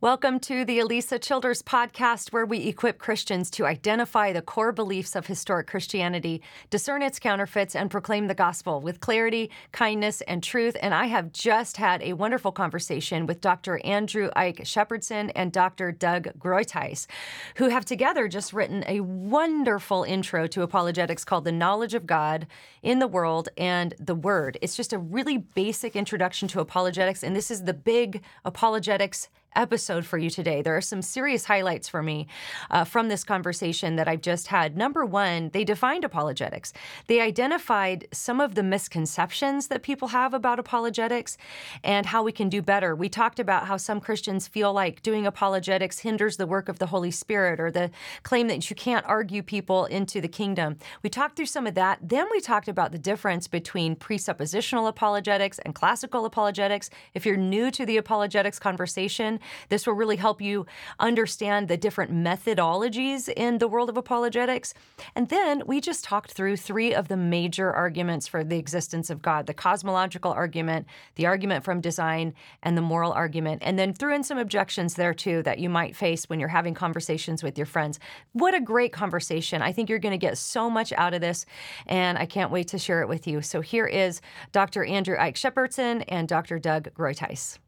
[0.00, 5.16] Welcome to the Alisa Childers podcast, where we equip Christians to identify the core beliefs
[5.16, 6.40] of historic Christianity,
[6.70, 10.76] discern its counterfeits, and proclaim the gospel with clarity, kindness, and truth.
[10.80, 13.80] And I have just had a wonderful conversation with Dr.
[13.84, 15.90] Andrew Ike Shepardson and Dr.
[15.90, 17.08] Doug Groothuis,
[17.56, 22.46] who have together just written a wonderful intro to apologetics called The Knowledge of God
[22.84, 24.58] in the World and the Word.
[24.62, 30.04] It's just a really basic introduction to apologetics, and this is the big apologetics episode
[30.04, 30.62] for you today.
[30.62, 32.26] There are some serious highlights for me
[32.70, 34.76] uh, from this conversation that I've just had.
[34.76, 36.72] Number one, they defined apologetics.
[37.06, 41.36] They identified some of the misconceptions that people have about apologetics
[41.82, 42.94] and how we can do better.
[42.94, 46.86] We talked about how some Christians feel like doing apologetics hinders the work of the
[46.86, 47.90] Holy Spirit or the
[48.22, 50.78] claim that you can't argue people into the kingdom.
[51.02, 51.98] We talked through some of that.
[52.02, 56.90] Then we talked about the difference between presuppositional apologetics and classical apologetics.
[57.14, 59.37] If you're new to the apologetics conversation,
[59.68, 60.66] this will really help you
[60.98, 64.74] understand the different methodologies in the world of apologetics.
[65.14, 69.22] And then we just talked through three of the major arguments for the existence of
[69.22, 73.62] God the cosmological argument, the argument from design, and the moral argument.
[73.64, 76.74] And then threw in some objections there too that you might face when you're having
[76.74, 77.98] conversations with your friends.
[78.32, 79.62] What a great conversation.
[79.62, 81.46] I think you're going to get so much out of this,
[81.86, 83.42] and I can't wait to share it with you.
[83.42, 84.20] So here is
[84.52, 84.84] Dr.
[84.84, 86.58] Andrew Ike Shepardson and Dr.
[86.58, 87.58] Doug Groothuis.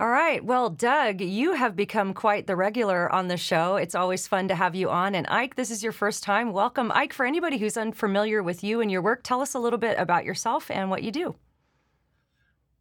[0.00, 0.42] All right.
[0.42, 3.76] Well, Doug, you have become quite the regular on the show.
[3.76, 5.14] It's always fun to have you on.
[5.14, 6.54] And Ike, this is your first time.
[6.54, 6.90] Welcome.
[6.90, 9.98] Ike, for anybody who's unfamiliar with you and your work, tell us a little bit
[9.98, 11.34] about yourself and what you do.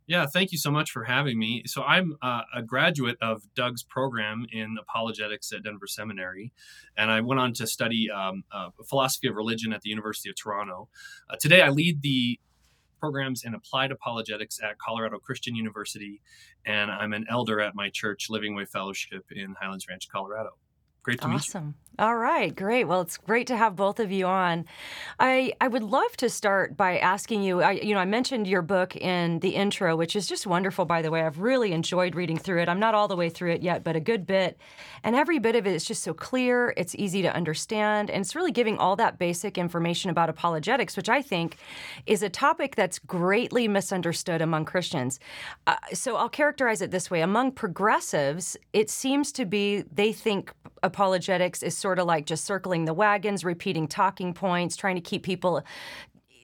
[0.07, 1.63] Yeah, thank you so much for having me.
[1.65, 6.51] So, I'm uh, a graduate of Doug's program in apologetics at Denver Seminary,
[6.97, 10.35] and I went on to study um, uh, philosophy of religion at the University of
[10.35, 10.87] Toronto.
[11.29, 12.39] Uh, today, I lead the
[13.00, 16.22] programs in applied apologetics at Colorado Christian University,
[16.66, 20.52] and I'm an elder at my church, Living Way Fellowship in Highlands Ranch, Colorado.
[21.09, 21.31] Great to awesome.
[21.31, 21.59] meet you.
[21.59, 21.75] Awesome.
[21.99, 22.86] All right, great.
[22.86, 24.64] Well, it's great to have both of you on.
[25.20, 27.61] I I would love to start by asking you.
[27.61, 30.86] I, you know, I mentioned your book in the intro, which is just wonderful.
[30.86, 32.70] By the way, I've really enjoyed reading through it.
[32.70, 34.58] I'm not all the way through it yet, but a good bit.
[35.03, 36.73] And every bit of it is just so clear.
[36.77, 41.09] It's easy to understand, and it's really giving all that basic information about apologetics, which
[41.09, 41.58] I think
[42.05, 45.20] is a topic that's greatly misunderstood among Christians.
[45.67, 50.53] Uh, so I'll characterize it this way: among progressives, it seems to be they think
[51.64, 55.64] is sort of like just circling the wagons, repeating talking points, trying to keep people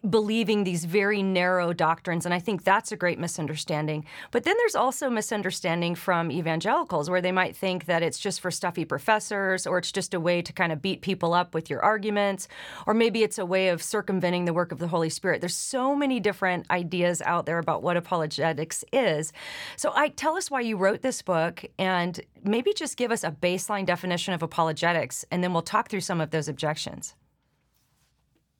[0.09, 2.25] believing these very narrow doctrines.
[2.25, 4.05] And I think that's a great misunderstanding.
[4.31, 8.51] But then there's also misunderstanding from evangelicals where they might think that it's just for
[8.51, 11.83] stuffy professors or it's just a way to kind of beat people up with your
[11.83, 12.47] arguments,
[12.85, 15.41] or maybe it's a way of circumventing the work of the Holy Spirit.
[15.41, 19.33] There's so many different ideas out there about what apologetics is.
[19.75, 23.31] So, I tell us why you wrote this book and maybe just give us a
[23.31, 27.15] baseline definition of apologetics, and then we'll talk through some of those objections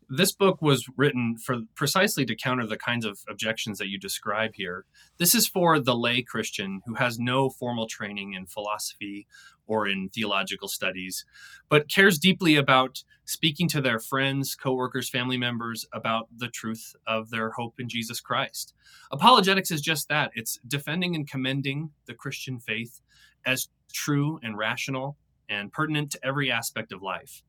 [0.09, 4.51] this book was written for precisely to counter the kinds of objections that you describe
[4.55, 4.85] here.
[5.17, 9.27] This is for the lay Christian who has no formal training in philosophy
[9.67, 11.25] or in theological studies,
[11.69, 17.29] but cares deeply about speaking to their friends, coworkers, family members about the truth of
[17.31, 18.73] their hope in Jesus Christ.
[19.11, 20.31] Apologetics is just that.
[20.35, 23.01] It's defending and commending the Christian faith
[23.45, 25.17] as true and rational
[25.49, 27.41] and pertinent to every aspect of life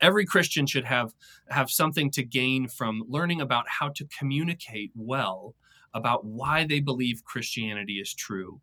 [0.00, 1.12] every christian should have
[1.48, 5.54] have something to gain from learning about how to communicate well
[5.94, 8.60] about why they believe christianity is true.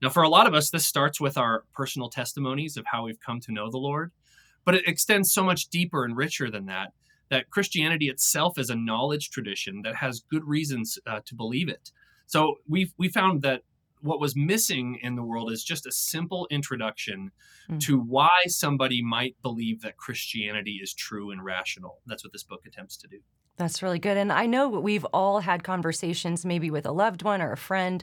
[0.00, 3.20] Now for a lot of us this starts with our personal testimonies of how we've
[3.20, 4.10] come to know the lord
[4.64, 6.92] but it extends so much deeper and richer than that
[7.32, 11.90] that christianity itself is a knowledge tradition that has good reasons uh, to believe it.
[12.26, 13.62] So we we found that
[14.02, 17.30] what was missing in the world is just a simple introduction
[17.70, 17.80] mm.
[17.80, 22.00] to why somebody might believe that Christianity is true and rational.
[22.06, 23.18] That's what this book attempts to do.
[23.56, 24.16] That's really good.
[24.16, 28.02] And I know we've all had conversations, maybe with a loved one or a friend,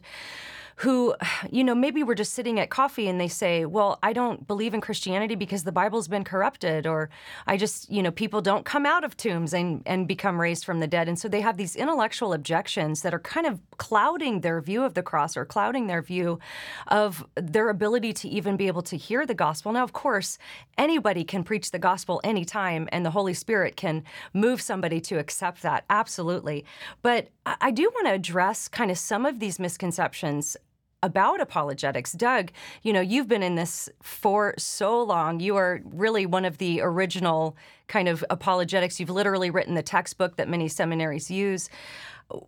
[0.79, 1.13] who,
[1.51, 4.73] you know, maybe we're just sitting at coffee and they say, Well, I don't believe
[4.73, 7.09] in Christianity because the Bible's been corrupted, or
[7.47, 10.79] I just, you know, people don't come out of tombs and, and become raised from
[10.79, 11.07] the dead.
[11.07, 14.93] And so they have these intellectual objections that are kind of clouding their view of
[14.93, 16.39] the cross or clouding their view
[16.87, 19.71] of their ability to even be able to hear the gospel.
[19.71, 20.37] Now, of course,
[20.77, 24.03] anybody can preach the gospel anytime, and the Holy Spirit can
[24.33, 25.85] move somebody to accept that.
[25.89, 26.65] Absolutely.
[27.01, 30.55] But I do want to address kind of some of these misconceptions
[31.01, 32.11] about apologetics.
[32.13, 32.51] Doug,
[32.83, 35.39] you know, you've been in this for so long.
[35.39, 37.55] You are really one of the original
[37.87, 38.99] kind of apologetics.
[38.99, 41.69] You've literally written the textbook that many seminaries use.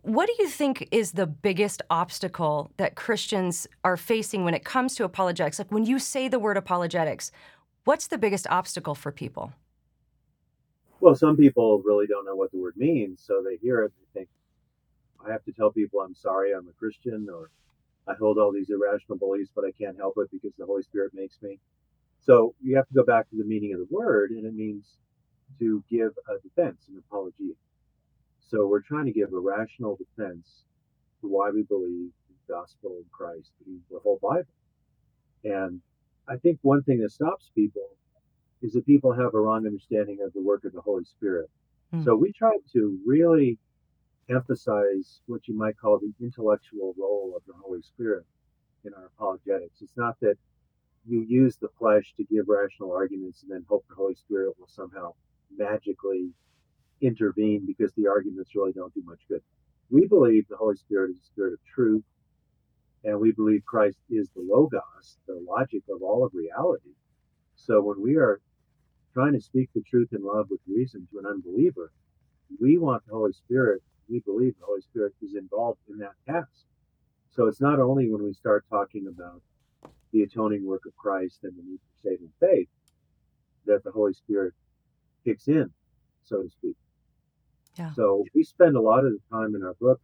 [0.02, 4.94] What do you think is the biggest obstacle that Christians are facing when it comes
[4.96, 5.58] to apologetics?
[5.58, 7.32] Like when you say the word apologetics,
[7.84, 9.52] what's the biggest obstacle for people?
[11.00, 14.06] Well, some people really don't know what the word means, so they hear it and
[14.14, 14.28] think,
[15.26, 17.50] I have to tell people I'm sorry, I'm a Christian, or
[18.08, 21.12] I hold all these irrational beliefs, but I can't help it because the Holy Spirit
[21.14, 21.58] makes me.
[22.20, 24.84] So you have to go back to the meaning of the word, and it means
[25.58, 27.54] to give a defense, an apology.
[28.40, 30.64] So we're trying to give a rational defense
[31.20, 34.46] to why we believe the gospel in Christ, the whole Bible.
[35.44, 35.80] And
[36.28, 37.96] I think one thing that stops people
[38.62, 41.50] is that people have a wrong understanding of the work of the Holy Spirit.
[41.92, 42.04] Mm.
[42.04, 43.58] So we try to really
[44.30, 48.24] emphasize what you might call the intellectual role of the Holy Spirit
[48.84, 49.82] in our apologetics.
[49.82, 50.36] It's not that
[51.06, 54.68] you use the flesh to give rational arguments and then hope the Holy Spirit will
[54.68, 55.14] somehow
[55.56, 56.30] magically
[57.00, 59.42] intervene because the arguments really don't do much good.
[59.90, 62.04] We believe the Holy Spirit is the Spirit of truth,
[63.04, 66.94] and we believe Christ is the Logos, the logic of all of reality.
[67.56, 68.40] So when we are
[69.12, 71.92] trying to speak the truth in love with reason to an unbeliever,
[72.60, 76.66] we want the Holy Spirit, we believe the Holy Spirit is involved in that task.
[77.30, 79.40] So it's not only when we start talking about
[80.12, 82.68] the atoning work of Christ and the need for saving faith
[83.64, 84.52] that the Holy Spirit
[85.24, 85.70] kicks in,
[86.22, 86.76] so to speak.
[87.78, 87.92] Yeah.
[87.94, 90.00] So we spend a lot of the time in our book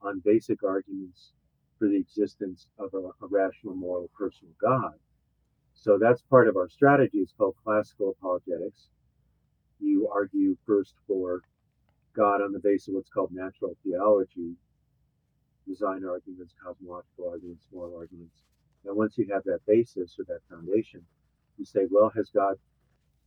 [0.00, 1.32] on basic arguments
[1.78, 4.94] for the existence of a, a rational, moral, personal God.
[5.74, 7.18] So that's part of our strategy.
[7.18, 8.88] It's called classical apologetics.
[9.80, 11.42] You argue first for
[12.14, 14.54] God on the basis of what's called natural theology,
[15.66, 18.42] design arguments, cosmological arguments, moral arguments.
[18.84, 21.02] And once you have that basis or that foundation,
[21.58, 22.56] you say, well, has God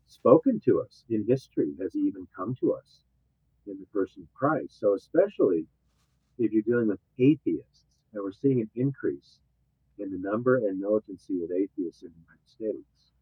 [0.07, 1.73] spoken to us in history?
[1.81, 2.99] Has he even come to us
[3.67, 4.79] in the person of Christ?
[4.79, 5.65] So, especially
[6.39, 9.39] if you're dealing with atheists, and we're seeing an increase
[9.99, 13.13] in the number and militancy of atheists in the United States.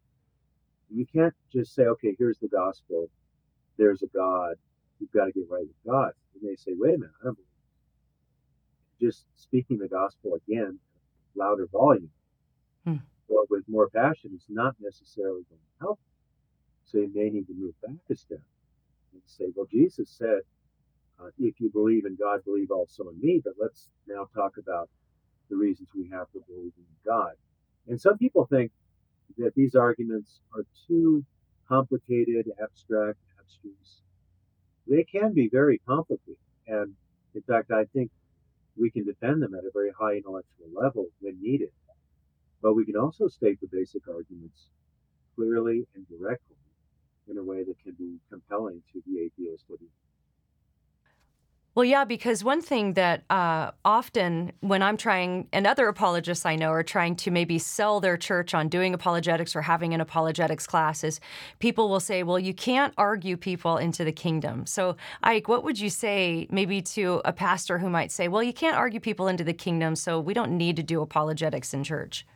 [0.90, 3.08] You can't just say, okay, here's the gospel,
[3.78, 4.56] there's a God,
[5.02, 6.12] you've got to get right with God.
[6.34, 7.52] And they say, wait a minute, I don't believe
[9.02, 10.78] just speaking the gospel again,
[11.34, 12.10] louder volume,
[12.86, 12.96] hmm.
[13.28, 15.98] but with more passion is not necessarily going to help.
[16.84, 18.38] So you may need to move back a step
[19.12, 20.40] and say, well, Jesus said,
[21.20, 23.40] uh, if you believe in God, believe also in me.
[23.42, 24.88] But let's now talk about
[25.50, 27.32] the reasons we have to believe in God.
[27.88, 28.70] And some people think
[29.38, 31.24] that these arguments are too
[31.68, 34.02] complicated, abstract, abstruse.
[34.86, 36.36] They can be very complicated.
[36.66, 36.94] And
[37.34, 38.10] in fact, I think
[38.76, 41.70] we can defend them at a very high intellectual level when needed.
[42.62, 44.68] But we can also state the basic arguments
[45.34, 46.56] clearly and directly
[47.28, 49.88] in a way that can be compelling to the atheist or the
[51.74, 56.54] well, yeah, because one thing that uh, often when I'm trying, and other apologists I
[56.54, 60.66] know are trying to maybe sell their church on doing apologetics or having an apologetics
[60.66, 61.18] class, is
[61.60, 64.66] people will say, well, you can't argue people into the kingdom.
[64.66, 68.52] So, Ike, what would you say maybe to a pastor who might say, well, you
[68.52, 72.26] can't argue people into the kingdom, so we don't need to do apologetics in church?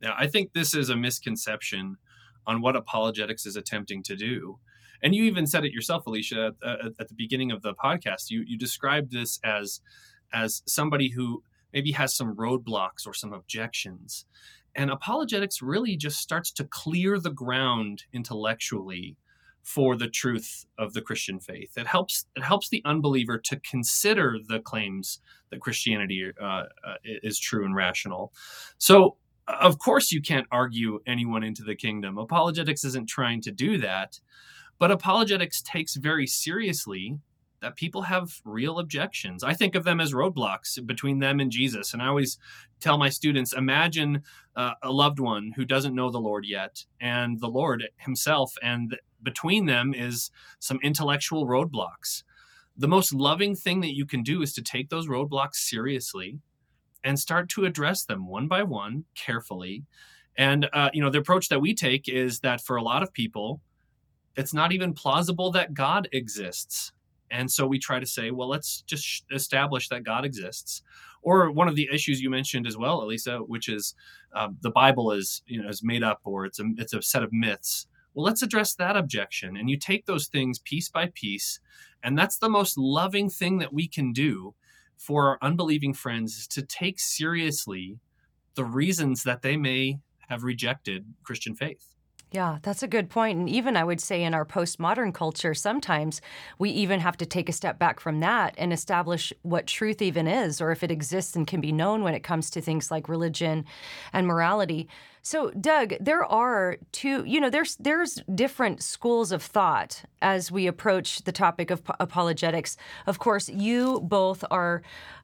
[0.00, 1.98] Yeah, I think this is a misconception
[2.46, 4.58] on what apologetics is attempting to do
[5.02, 8.30] and you even said it yourself, Alisa, at, at, the beginning of the podcast.
[8.30, 9.80] You you described this as
[10.32, 11.42] as somebody who
[11.72, 14.26] maybe has some roadblocks or some objections,
[14.74, 19.16] and apologetics really just starts to clear the ground intellectually
[19.62, 21.76] for the truth of the Christian faith.
[21.76, 26.64] It helps it helps the unbeliever to consider the claims that Christianity uh, uh,
[27.04, 28.32] is true and rational.
[28.78, 29.16] So
[29.48, 32.18] of course you can't argue anyone into the kingdom.
[32.18, 34.20] Apologetics isn't trying to do that.
[34.80, 37.20] But apologetics takes very seriously
[37.60, 39.44] that people have real objections.
[39.44, 41.92] I think of them as roadblocks between them and Jesus.
[41.92, 42.38] And I always
[42.80, 44.22] tell my students imagine
[44.56, 48.96] uh, a loved one who doesn't know the Lord yet, and the Lord Himself, and
[49.22, 52.22] between them is some intellectual roadblocks.
[52.78, 56.38] The most loving thing that you can do is to take those roadblocks seriously
[57.04, 59.84] and start to address them one by one carefully.
[60.36, 63.12] And, uh, you know, the approach that we take is that for a lot of
[63.12, 63.60] people,
[64.36, 66.92] it's not even plausible that God exists.
[67.30, 70.82] And so we try to say, well, let's just establish that God exists.
[71.22, 73.94] Or one of the issues you mentioned as well, Alisa, which is
[74.34, 77.22] uh, the Bible is you know is made up or it's a it's a set
[77.22, 77.86] of myths.
[78.14, 79.56] Well, let's address that objection.
[79.56, 81.60] And you take those things piece by piece,
[82.02, 84.54] and that's the most loving thing that we can do
[84.96, 87.98] for our unbelieving friends is to take seriously
[88.54, 91.96] the reasons that they may have rejected Christian faith.
[92.32, 93.38] Yeah, that's a good point.
[93.40, 96.20] And even I would say in our postmodern culture, sometimes
[96.60, 100.28] we even have to take a step back from that and establish what truth even
[100.28, 103.08] is, or if it exists and can be known when it comes to things like
[103.08, 103.64] religion
[104.12, 104.88] and morality.
[105.22, 110.68] So, Doug, there are two, you know, there's there's different schools of thought as we
[110.68, 112.76] approach the topic of apologetics.
[113.08, 114.82] Of course, you both are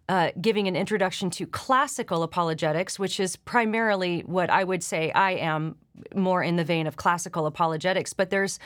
[0.09, 5.33] uh, giving an introduction to classical apologetics, which is primarily what I would say I
[5.33, 5.77] am
[6.15, 8.13] more in the vein of classical apologetics.
[8.13, 8.59] But there's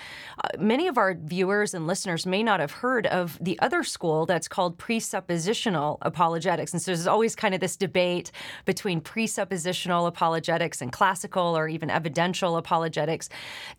[0.44, 4.26] uh, many of our viewers and listeners may not have heard of the other school
[4.26, 6.72] that's called presuppositional apologetics.
[6.72, 8.32] And so there's always kind of this debate
[8.64, 13.28] between presuppositional apologetics and classical or even evidential apologetics.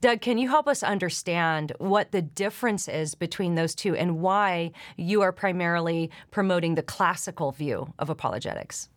[0.01, 4.71] Doug, can you help us understand what the difference is between those two and why
[4.97, 8.89] you are primarily promoting the classical view of apologetics?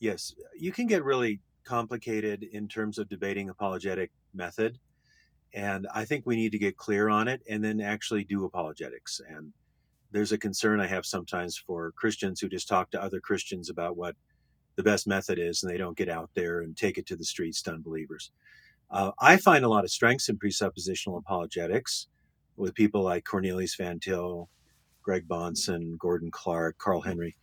[0.00, 4.78] Yes, you can get really complicated in terms of debating apologetic method.
[5.52, 9.20] And I think we need to get clear on it and then actually do apologetics.
[9.28, 9.52] And
[10.10, 13.98] there's a concern I have sometimes for Christians who just talk to other Christians about
[13.98, 14.16] what
[14.76, 17.24] the best method is and they don't get out there and take it to the
[17.24, 18.30] streets to unbelievers.
[18.90, 22.08] Uh, I find a lot of strengths in presuppositional apologetics
[22.56, 24.48] with people like Cornelius Van Til,
[25.02, 27.36] Greg Bahnsen, Gordon Clark, Carl Henry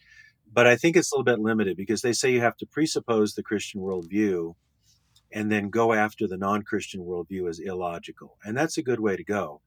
[0.56, 3.34] but I think it's a little bit limited because they say you have to presuppose
[3.34, 4.56] the Christian worldview
[5.34, 8.38] and then go after the non Christian worldview as illogical.
[8.46, 9.62] And that's a good way to go.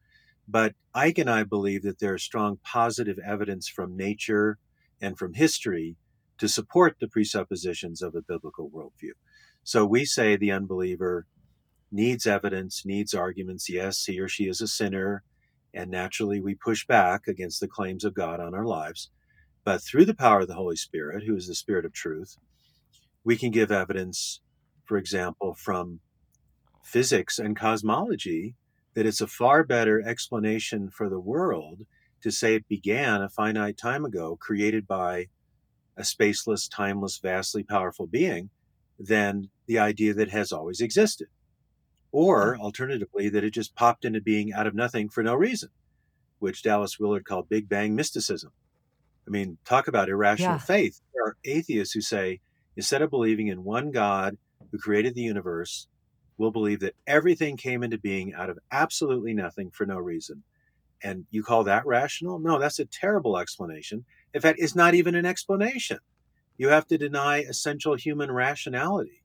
[0.49, 4.57] But Ike and I believe that there is strong positive evidence from nature
[4.99, 5.97] and from history
[6.38, 9.12] to support the presuppositions of a biblical worldview.
[9.64, 11.26] So we say the unbeliever
[11.92, 13.68] needs evidence, needs arguments.
[13.68, 15.23] Yes, he or she is a sinner.
[15.75, 19.11] And naturally, we push back against the claims of God on our lives.
[19.68, 22.38] But through the power of the Holy Spirit, who is the Spirit of truth,
[23.22, 24.40] we can give evidence,
[24.87, 26.00] for example, from
[26.82, 28.54] physics and cosmology,
[28.94, 31.82] that it's a far better explanation for the world
[32.22, 35.26] to say it began a finite time ago, created by
[35.98, 38.48] a spaceless, timeless, vastly powerful being,
[38.98, 41.28] than the idea that has always existed.
[42.10, 45.68] Or alternatively, that it just popped into being out of nothing for no reason,
[46.38, 48.52] which Dallas Willard called Big Bang mysticism.
[49.28, 50.58] I mean, talk about irrational yeah.
[50.58, 51.00] faith.
[51.12, 52.40] There are atheists who say,
[52.76, 54.38] instead of believing in one God
[54.73, 55.87] who created the universe,
[56.38, 60.42] we'll believe that everything came into being out of absolutely nothing for no reason.
[61.02, 62.38] And you call that rational?
[62.38, 64.04] No, that's a terrible explanation.
[64.32, 65.99] In fact, it's not even an explanation.
[66.56, 69.23] You have to deny essential human rationality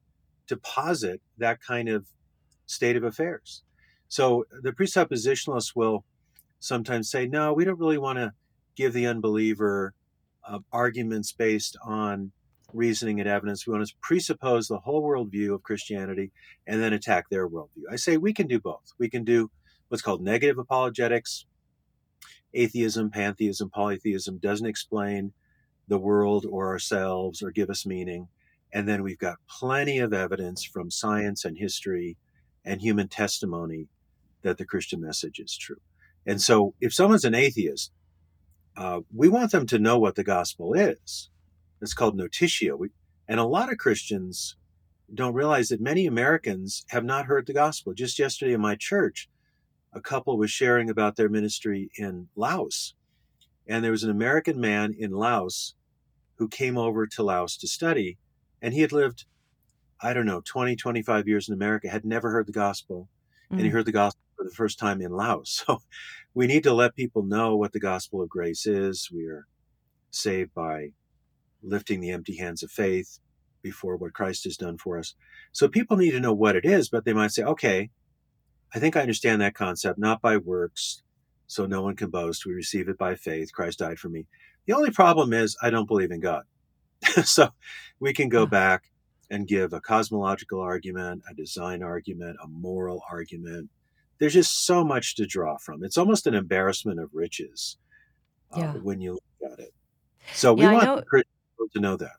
[0.47, 2.05] to posit that kind of
[2.65, 3.63] state of affairs.
[4.07, 6.03] So the presuppositionalists will
[6.59, 8.33] sometimes say, no, we don't really want to
[8.75, 9.93] give the unbeliever
[10.47, 12.31] uh, arguments based on
[12.73, 13.65] reasoning and evidence.
[13.65, 16.31] We want to presuppose the whole worldview of Christianity
[16.67, 17.83] and then attack their worldview.
[17.91, 18.93] I say we can do both.
[18.97, 19.51] We can do
[19.87, 21.45] what's called negative apologetics.
[22.53, 25.33] Atheism, pantheism, polytheism doesn't explain
[25.87, 28.27] the world or ourselves or give us meaning.
[28.73, 32.17] And then we've got plenty of evidence from science and history
[32.65, 33.87] and human testimony
[34.41, 35.81] that the Christian message is true.
[36.25, 37.91] And so if someone's an atheist,
[38.75, 41.29] uh, we want them to know what the gospel is.
[41.81, 42.75] It's called notitia.
[42.75, 42.89] We,
[43.27, 44.55] and a lot of Christians
[45.13, 47.93] don't realize that many Americans have not heard the gospel.
[47.93, 49.29] Just yesterday in my church,
[49.93, 52.95] a couple was sharing about their ministry in Laos.
[53.67, 55.75] And there was an American man in Laos
[56.35, 58.17] who came over to Laos to study.
[58.61, 59.25] And he had lived,
[60.01, 63.07] I don't know, 20, 25 years in America, had never heard the gospel.
[63.51, 63.57] Mm.
[63.57, 63.73] And he mm.
[63.73, 65.63] heard the gospel for the first time in Laos.
[65.67, 65.81] So
[66.33, 69.09] we need to let people know what the gospel of grace is.
[69.13, 69.45] We are
[70.11, 70.89] saved by
[71.61, 73.19] lifting the empty hands of faith
[73.61, 75.15] before what Christ has done for us.
[75.51, 77.89] So people need to know what it is, but they might say, okay,
[78.75, 81.03] I think I understand that concept, not by works,
[81.47, 82.45] so no one can boast.
[82.45, 83.53] We receive it by faith.
[83.53, 84.25] Christ died for me.
[84.65, 86.43] The only problem is I don't believe in God.
[87.23, 87.49] so
[87.99, 88.49] we can go mm.
[88.49, 88.85] back
[89.29, 93.69] and give a cosmological argument, a design argument, a moral argument,
[94.19, 95.83] there's just so much to draw from.
[95.83, 97.77] It's almost an embarrassment of riches
[98.55, 98.73] uh, yeah.
[98.73, 99.73] when you look at it.
[100.33, 102.13] So we yeah, want people to know that.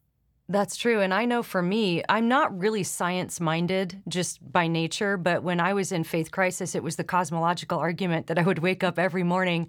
[0.46, 1.00] That's true.
[1.00, 5.58] And I know for me, I'm not really science minded just by nature, but when
[5.58, 8.98] I was in faith crisis, it was the cosmological argument that I would wake up
[8.98, 9.68] every morning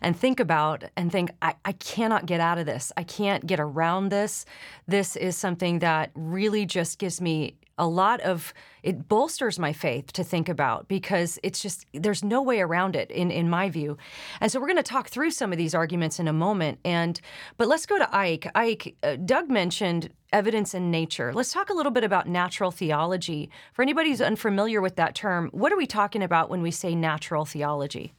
[0.00, 2.90] and think about and think, I, I cannot get out of this.
[2.96, 4.44] I can't get around this.
[4.88, 10.12] This is something that really just gives me a lot of it bolsters my faith
[10.12, 13.96] to think about because it's just there's no way around it in in my view.
[14.40, 16.78] And so we're going to talk through some of these arguments in a moment.
[16.84, 17.20] And
[17.56, 18.50] but let's go to Ike.
[18.54, 21.32] Ike, uh, Doug mentioned evidence in nature.
[21.32, 23.50] Let's talk a little bit about natural theology.
[23.72, 26.94] For anybody who's unfamiliar with that term, what are we talking about when we say
[26.94, 28.12] natural theology?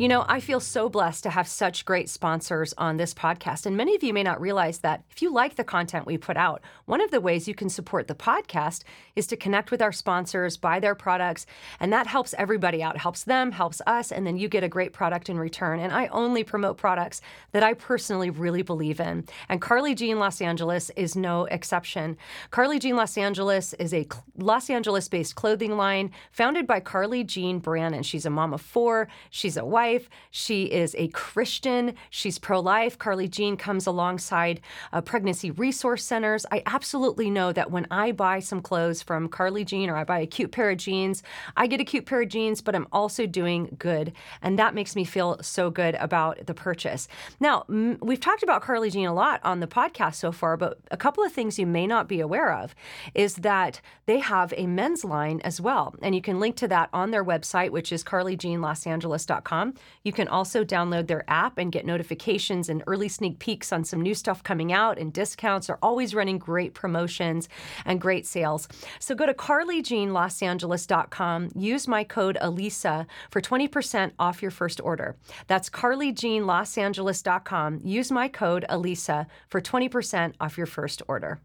[0.00, 3.66] You know, I feel so blessed to have such great sponsors on this podcast.
[3.66, 6.38] And many of you may not realize that if you like the content we put
[6.38, 8.82] out, one of the ways you can support the podcast
[9.14, 11.44] is to connect with our sponsors, buy their products,
[11.80, 12.96] and that helps everybody out.
[12.96, 15.78] Helps them, helps us, and then you get a great product in return.
[15.78, 17.20] And I only promote products
[17.52, 19.26] that I personally really believe in.
[19.50, 22.16] And Carly Jean Los Angeles is no exception.
[22.50, 27.58] Carly Jean Los Angeles is a Los Angeles based clothing line founded by Carly Jean
[27.58, 28.02] Brannon.
[28.02, 30.08] She's a mom of four, she's a wife life.
[30.30, 31.94] She is a Christian.
[32.10, 32.96] She's pro life.
[32.98, 34.60] Carly Jean comes alongside
[34.92, 36.46] uh, pregnancy resource centers.
[36.52, 40.20] I absolutely know that when I buy some clothes from Carly Jean or I buy
[40.20, 41.22] a cute pair of jeans,
[41.56, 44.12] I get a cute pair of jeans, but I'm also doing good.
[44.42, 47.08] And that makes me feel so good about the purchase.
[47.40, 50.78] Now, m- we've talked about Carly Jean a lot on the podcast so far, but
[50.90, 52.74] a couple of things you may not be aware of
[53.14, 55.94] is that they have a men's line as well.
[56.02, 59.69] And you can link to that on their website, which is carlyjeanlosangeles.com.
[60.02, 64.00] You can also download their app and get notifications and early sneak peeks on some
[64.00, 65.66] new stuff coming out and discounts.
[65.66, 67.50] They're always running great promotions
[67.84, 68.66] and great sales.
[68.98, 75.16] So go to carlyjeanlosangeles.com, use my code Alisa for 20% off your first order.
[75.46, 77.80] That's carlyjeanlosangeles.com.
[77.84, 81.38] Use my code Alisa for 20% off your first order.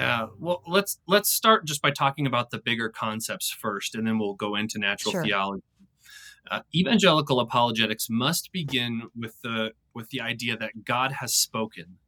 [0.00, 4.18] Yeah, well, let's let's start just by talking about the bigger concepts first, and then
[4.18, 5.24] we'll go into natural sure.
[5.24, 5.62] theology.
[6.50, 11.98] Uh, evangelical apologetics must begin with the with the idea that God has spoken,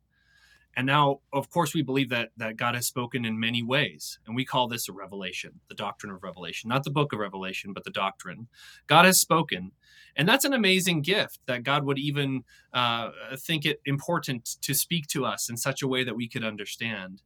[0.75, 4.35] and now, of course, we believe that that God has spoken in many ways, and
[4.35, 7.85] we call this a revelation, the doctrine of revelation, not the book of Revelation, but
[7.85, 8.49] the doctrine.
[8.87, 9.73] God has spoken,
[10.17, 15.07] and that's an amazing gift that God would even uh, think it important to speak
[15.09, 17.23] to us in such a way that we could understand.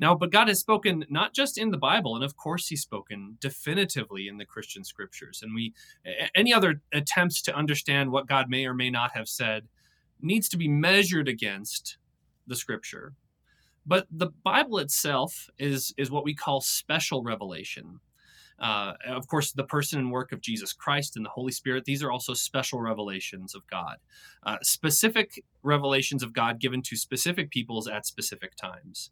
[0.00, 3.36] Now, but God has spoken not just in the Bible, and of course, He's spoken
[3.38, 5.40] definitively in the Christian scriptures.
[5.42, 5.74] And we,
[6.34, 9.68] any other attempts to understand what God may or may not have said
[10.20, 11.98] needs to be measured against
[12.46, 13.12] the scripture.
[13.84, 18.00] But the Bible itself is, is what we call special revelation.
[18.58, 22.02] Uh, of course, the person and work of Jesus Christ and the Holy Spirit, these
[22.02, 23.96] are also special revelations of God,
[24.44, 29.10] uh, specific revelations of God given to specific peoples at specific times.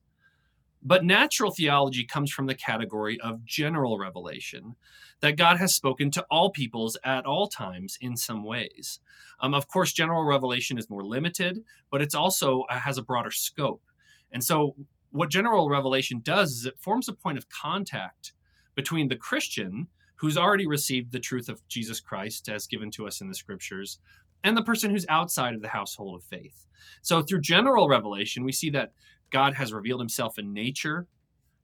[0.82, 4.76] But natural theology comes from the category of general revelation,
[5.20, 9.00] that God has spoken to all peoples at all times in some ways.
[9.40, 13.30] Um, of course, general revelation is more limited, but it's also uh, has a broader
[13.30, 13.82] scope.
[14.30, 14.76] And so,
[15.10, 18.32] what general revelation does is it forms a point of contact
[18.74, 23.20] between the Christian, who's already received the truth of Jesus Christ as given to us
[23.20, 23.98] in the scriptures,
[24.44, 26.66] and the person who's outside of the household of faith.
[27.02, 28.92] So, through general revelation, we see that
[29.30, 31.06] God has revealed himself in nature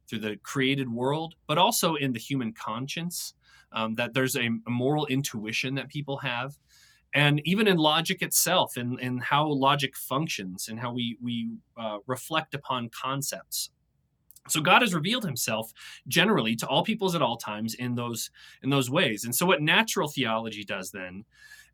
[0.09, 3.35] through the created world, but also in the human conscience,
[3.72, 6.57] um, that there's a, moral intuition that people have.
[7.14, 11.98] And even in logic itself, in, in how logic functions and how we, we uh,
[12.07, 13.70] reflect upon concepts.
[14.48, 15.72] So God has revealed himself
[16.07, 18.31] generally to all peoples at all times in those
[18.62, 19.24] in those ways.
[19.24, 21.24] And so what natural theology does then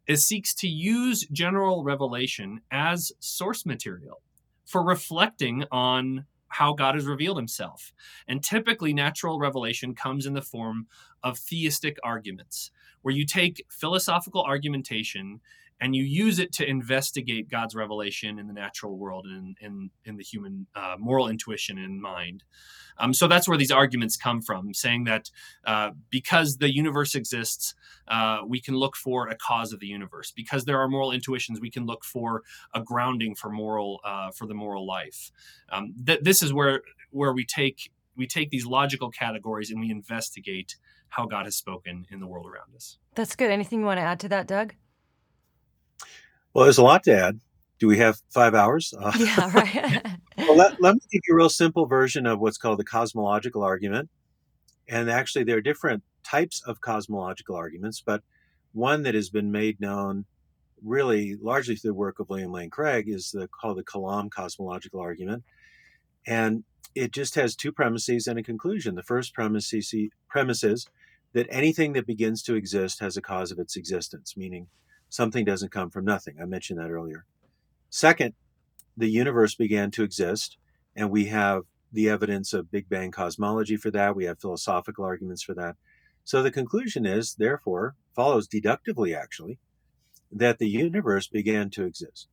[0.06, 4.22] is seeks to use general revelation as source material
[4.64, 7.92] for reflecting on how God has revealed himself.
[8.26, 10.86] And typically, natural revelation comes in the form
[11.22, 12.70] of theistic arguments,
[13.02, 15.40] where you take philosophical argumentation
[15.80, 20.16] and you use it to investigate God's revelation in the natural world and in, in
[20.16, 22.44] the human uh, moral intuition and mind.
[22.98, 25.30] Um, so that's where these arguments come from, saying that
[25.66, 27.74] uh, because the universe exists,
[28.08, 30.32] uh, we can look for a cause of the universe.
[30.32, 32.42] Because there are moral intuitions, we can look for
[32.74, 35.32] a grounding for moral uh, for the moral life.
[35.72, 39.90] Um, th- this is where where we take we take these logical categories and we
[39.90, 40.76] investigate
[41.08, 42.98] how God has spoken in the world around us.
[43.14, 43.50] That's good.
[43.50, 44.74] Anything you want to add to that, Doug?
[46.54, 47.40] Well, there's a lot to add.
[47.78, 48.92] Do we have five hours?
[48.98, 50.06] Uh, yeah, right.
[50.36, 53.62] well, let, let me give you a real simple version of what's called the cosmological
[53.62, 54.10] argument.
[54.88, 58.22] And actually, there are different types of cosmological arguments, but
[58.72, 60.26] one that has been made known
[60.82, 65.00] really largely through the work of William Lane Craig is the called the Kalam cosmological
[65.00, 65.44] argument.
[66.26, 68.94] And it just has two premises and a conclusion.
[68.94, 69.72] The first premise,
[70.28, 70.86] premise is
[71.32, 74.66] that anything that begins to exist has a cause of its existence, meaning
[75.10, 76.36] something doesn't come from nothing.
[76.40, 77.26] I mentioned that earlier.
[77.90, 78.34] Second,
[78.96, 80.56] the universe began to exist,
[80.96, 84.16] and we have the evidence of Big Bang cosmology for that.
[84.16, 85.76] We have philosophical arguments for that.
[86.24, 89.58] So the conclusion is, therefore, follows deductively, actually,
[90.30, 92.28] that the universe began to exist.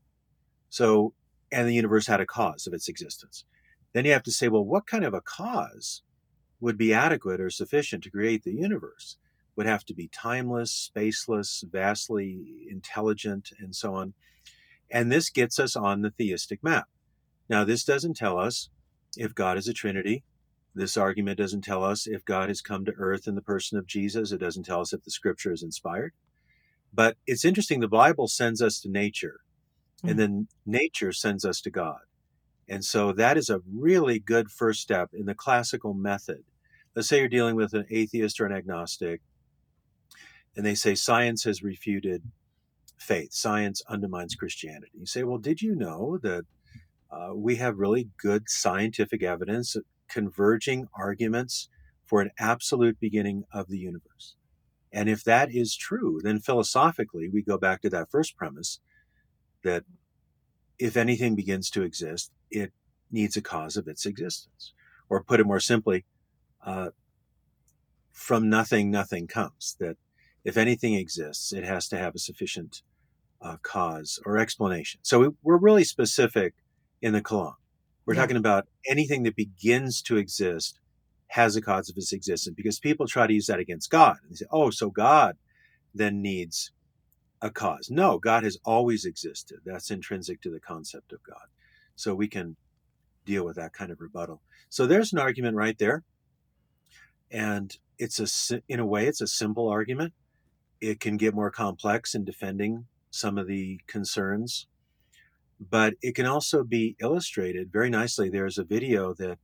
[0.70, 1.14] So,
[1.52, 3.46] and the universe had a cause of its existence.
[3.94, 6.04] Then you have to say, well, what kind of a cause
[6.60, 9.18] would be adequate or sufficient to create the universe?
[9.58, 14.14] Would have to be timeless, spaceless, vastly intelligent, and so on.
[14.90, 16.88] And this gets us on the theistic map.
[17.50, 18.70] Now, this doesn't tell us
[19.18, 20.24] if God is a Trinity.
[20.76, 23.88] This argument doesn't tell us if God has come to earth in the person of
[23.88, 24.32] Jesus.
[24.32, 26.14] It doesn't tell us if the scripture is inspired.
[26.94, 29.42] But it's interesting, the Bible sends us to nature,
[29.98, 30.10] mm-hmm.
[30.10, 30.20] and hmm.
[30.20, 32.02] then nature sends us to God.
[32.70, 36.44] And so that is a really good first step in the classical method.
[36.96, 39.22] Let's say you're dealing with an atheist or an agnostic,
[40.58, 42.24] and they say science has refuted
[42.98, 44.92] faith, science undermines Christianity.
[44.98, 46.46] You say, well, did you know that
[47.12, 49.78] uh, we have really good scientific evidence,
[50.10, 51.70] converging arguments
[52.08, 54.36] for an absolute beginning of the universe?
[54.92, 58.80] And if that is true, then philosophically, we go back to that first premise
[59.64, 59.84] that
[60.80, 62.72] if anything begins to exist, it
[63.12, 64.74] needs a cause of its existence.
[65.08, 66.06] Or put it more simply,
[66.66, 66.90] uh,
[68.12, 69.76] from nothing, nothing comes.
[69.80, 69.98] That
[70.48, 72.82] if anything exists, it has to have a sufficient
[73.42, 75.02] uh, cause or explanation.
[75.04, 76.54] So we, we're really specific
[77.02, 77.56] in the Kalam.
[78.06, 78.22] We're yeah.
[78.22, 80.80] talking about anything that begins to exist
[81.28, 84.20] has a cause of its existence because people try to use that against God.
[84.24, 85.36] And they say, oh, so God
[85.94, 86.72] then needs
[87.42, 87.90] a cause.
[87.92, 89.60] No, God has always existed.
[89.66, 91.48] That's intrinsic to the concept of God.
[91.98, 92.56] So we can
[93.26, 94.42] deal with that kind of rebuttal.
[94.70, 96.06] So there's an argument right there.
[97.30, 100.14] And it's a, in a way, it's a simple argument.
[100.80, 104.68] It can get more complex in defending some of the concerns,
[105.60, 108.30] but it can also be illustrated very nicely.
[108.30, 109.40] There's a video that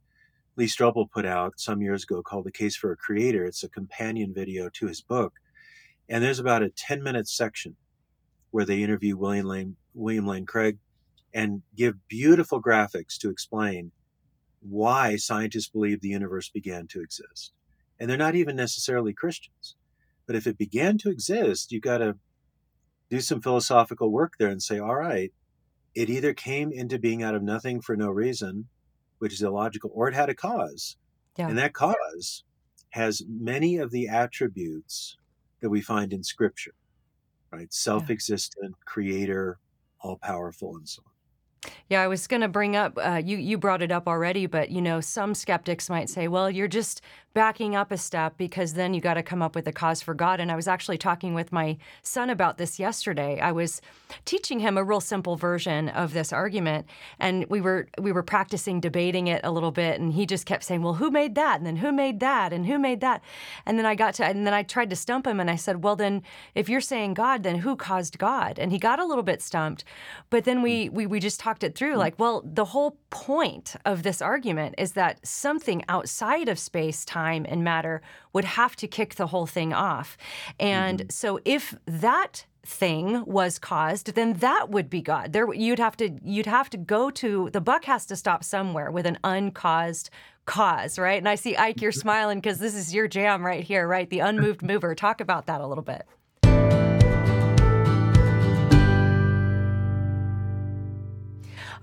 [0.56, 3.46] Lee Strobel put out some years ago called The Case for a Creator.
[3.46, 5.34] It's a companion video to his book.
[6.10, 7.76] And there's about a 10 minute section
[8.52, 10.78] where they interview William Lane, William Lane Craig
[11.34, 13.91] and give beautiful graphics to explain
[14.62, 17.52] why scientists believe the universe began to exist.
[18.00, 19.76] And they're not even necessarily Christians.
[20.26, 22.16] But if it began to exist, you've got to
[23.10, 25.32] do some philosophical work there and say, all right,
[25.96, 28.68] it either came into being out of nothing for no reason,
[29.20, 30.98] which is illogical, or it had a cause.
[31.38, 31.50] Yeah.
[31.50, 32.44] And that cause
[32.92, 35.18] has many of the attributes
[35.62, 36.74] that we find in scripture,
[37.52, 37.74] right?
[37.74, 38.84] Self existent, yeah.
[38.86, 39.60] creator,
[40.00, 41.14] all powerful, and so on.
[41.90, 43.38] Yeah, I was going to bring up uh, you.
[43.38, 47.02] You brought it up already, but you know, some skeptics might say, "Well, you're just
[47.34, 50.13] backing up a step because then you got to come up with a cause for
[50.13, 53.39] God." And I was actually talking with my son about this yesterday.
[53.39, 53.82] I was
[54.26, 56.86] teaching him a real simple version of this argument,
[57.19, 60.63] and we were we were practicing debating it a little bit, and he just kept
[60.63, 61.58] saying, "Well, who made that?
[61.58, 62.54] And then who made that?
[62.54, 63.22] And who made that?"
[63.65, 65.84] And then I got to, and then I tried to stump him, and I said,
[65.84, 66.22] "Well, then
[66.56, 69.84] if you're saying God, then who caused God?" And he got a little bit stumped,
[70.30, 70.96] but then we hmm.
[70.96, 72.00] we we just talked it through, hmm.
[72.00, 77.23] like, well, the whole point of this argument is that something outside of space, time,
[77.24, 78.02] and matter
[78.34, 80.18] would have to kick the whole thing off.
[80.60, 81.10] And mm-hmm.
[81.10, 86.18] so if that thing was caused then that would be god there you'd have to
[86.24, 90.10] you'd have to go to the buck has to stop somewhere with an uncaused
[90.46, 92.00] cause right and i see ike you're mm-hmm.
[92.00, 95.60] smiling because this is your jam right here right the unmoved mover talk about that
[95.60, 96.06] a little bit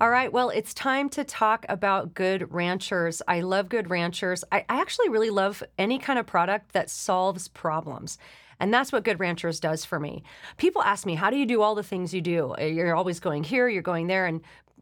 [0.00, 3.20] All right, well, it's time to talk about Good Ranchers.
[3.28, 4.42] I love Good Ranchers.
[4.50, 8.16] I, I actually really love any kind of product that solves problems.
[8.60, 10.22] And that's what Good Ranchers does for me.
[10.56, 12.54] People ask me, how do you do all the things you do?
[12.58, 14.24] You're always going here, you're going there.
[14.24, 14.40] And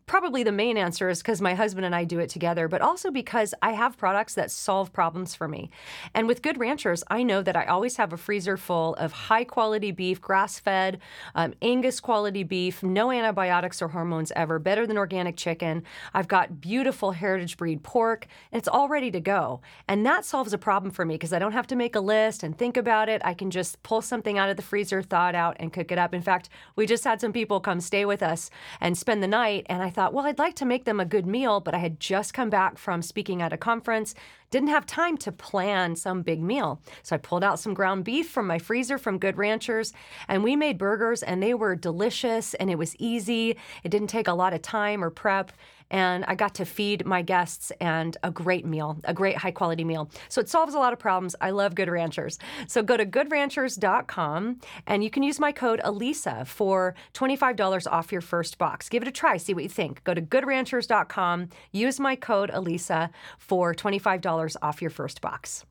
[0.08, 3.10] probably the main answer is because my husband and I do it together, but also
[3.10, 5.70] because I have products that solve problems for me.
[6.14, 9.44] And with Good Ranchers, I know that I always have a freezer full of high
[9.44, 10.98] quality beef, grass fed,
[11.34, 15.84] um, Angus quality beef, no antibiotics or hormones ever, better than organic chicken.
[16.14, 19.60] I've got beautiful heritage breed pork, and it's all ready to go.
[19.86, 22.42] And that solves a problem for me because I don't have to make a list
[22.42, 23.20] and think about it.
[23.24, 25.98] I can just pull something out of the freezer, thaw it out, and cook it
[25.98, 26.14] up.
[26.14, 29.66] In fact, we just had some people come stay with us and spend the night,
[29.68, 31.98] and I thought, well, I'd like to make them a good meal, but I had
[31.98, 34.14] just come back from speaking at a conference,
[34.52, 36.80] didn't have time to plan some big meal.
[37.02, 39.92] So I pulled out some ground beef from my freezer from Good Ranchers,
[40.28, 43.56] and we made burgers, and they were delicious, and it was easy.
[43.82, 45.50] It didn't take a lot of time or prep.
[45.90, 49.84] And I got to feed my guests and a great meal, a great high quality
[49.84, 50.10] meal.
[50.28, 51.34] So it solves a lot of problems.
[51.40, 52.38] I love Good Ranchers.
[52.66, 58.20] So go to goodranchers.com and you can use my code Alisa for $25 off your
[58.20, 58.88] first box.
[58.88, 60.04] Give it a try, see what you think.
[60.04, 65.64] Go to goodranchers.com, use my code Alisa for $25 off your first box.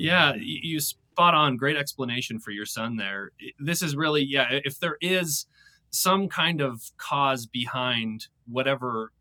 [0.00, 0.80] Yeah, you
[1.20, 1.56] spot on.
[1.58, 3.32] Great explanation for your son there.
[3.58, 5.44] This is really, yeah, if there is
[5.90, 9.12] some kind of cause behind whatever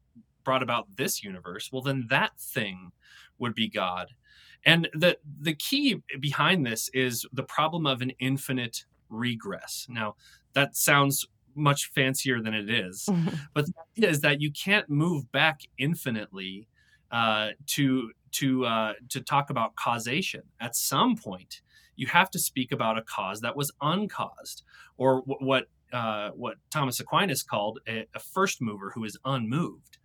[0.46, 2.92] brought about this universe, well, then that thing
[3.38, 4.08] would be God.
[4.66, 9.86] And the the key behind this is the problem of an infinite regress.
[9.90, 10.16] Now,
[10.54, 13.10] that sounds much fancier than it is,
[13.54, 16.70] but the idea is that you can't move back infinitely
[17.12, 20.44] uh, to to uh, to talk about causation.
[20.62, 21.62] At some point,
[22.00, 24.64] you have to speak about a cause that was uncaused,
[24.98, 29.98] or w- what uh, what Thomas Aquinas called a, a, first mover who is unmoved,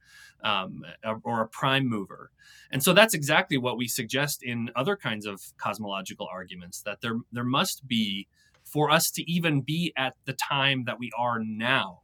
[0.43, 0.83] um,
[1.23, 2.31] or a prime mover.
[2.73, 7.19] And so that's exactly what we suggest in other kinds of cosmological arguments that there
[7.33, 8.27] there must be
[8.65, 12.01] for us to even be at the time that we are now,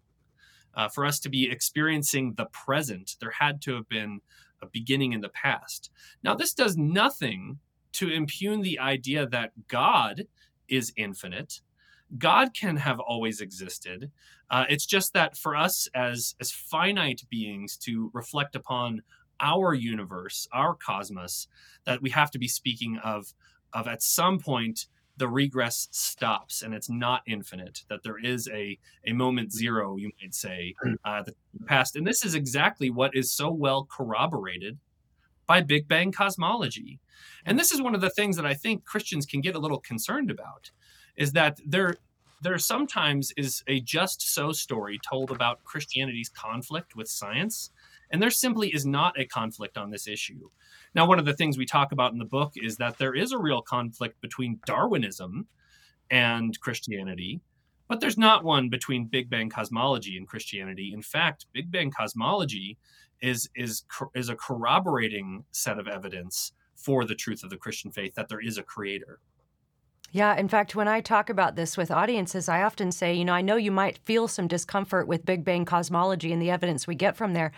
[0.74, 4.20] uh, for us to be experiencing the present, there had to have been
[4.62, 5.90] a beginning in the past.
[6.22, 7.58] Now, this does nothing
[7.92, 10.26] to impugn the idea that God
[10.68, 11.60] is infinite.
[12.18, 14.10] God can have always existed.
[14.50, 19.02] Uh, it's just that for us as as finite beings to reflect upon
[19.40, 21.48] our universe, our cosmos,
[21.84, 23.32] that we have to be speaking of
[23.72, 28.78] of at some point the regress stops and it's not infinite that there is a
[29.06, 30.94] a moment zero you might say hmm.
[31.04, 31.34] uh, the
[31.66, 34.78] past and this is exactly what is so well corroborated
[35.50, 37.00] by big bang cosmology.
[37.44, 39.80] And this is one of the things that i think christians can get a little
[39.80, 40.70] concerned about
[41.16, 41.94] is that there
[42.40, 47.70] there sometimes is a just so story told about christianity's conflict with science
[48.12, 50.50] and there simply is not a conflict on this issue.
[50.94, 53.30] Now, one of the things we talk about in the book is that there is
[53.30, 55.46] a real conflict between Darwinism
[56.10, 57.40] and Christianity,
[57.86, 60.90] but there's not one between Big Bang cosmology and Christianity.
[60.92, 62.78] In fact, Big Bang cosmology
[63.20, 68.14] is is is a corroborating set of evidence for the truth of the Christian faith
[68.14, 69.20] that there is a creator.
[70.12, 73.32] Yeah, in fact, when I talk about this with audiences, I often say, you know,
[73.32, 76.96] I know you might feel some discomfort with Big Bang cosmology and the evidence we
[76.96, 77.52] get from there,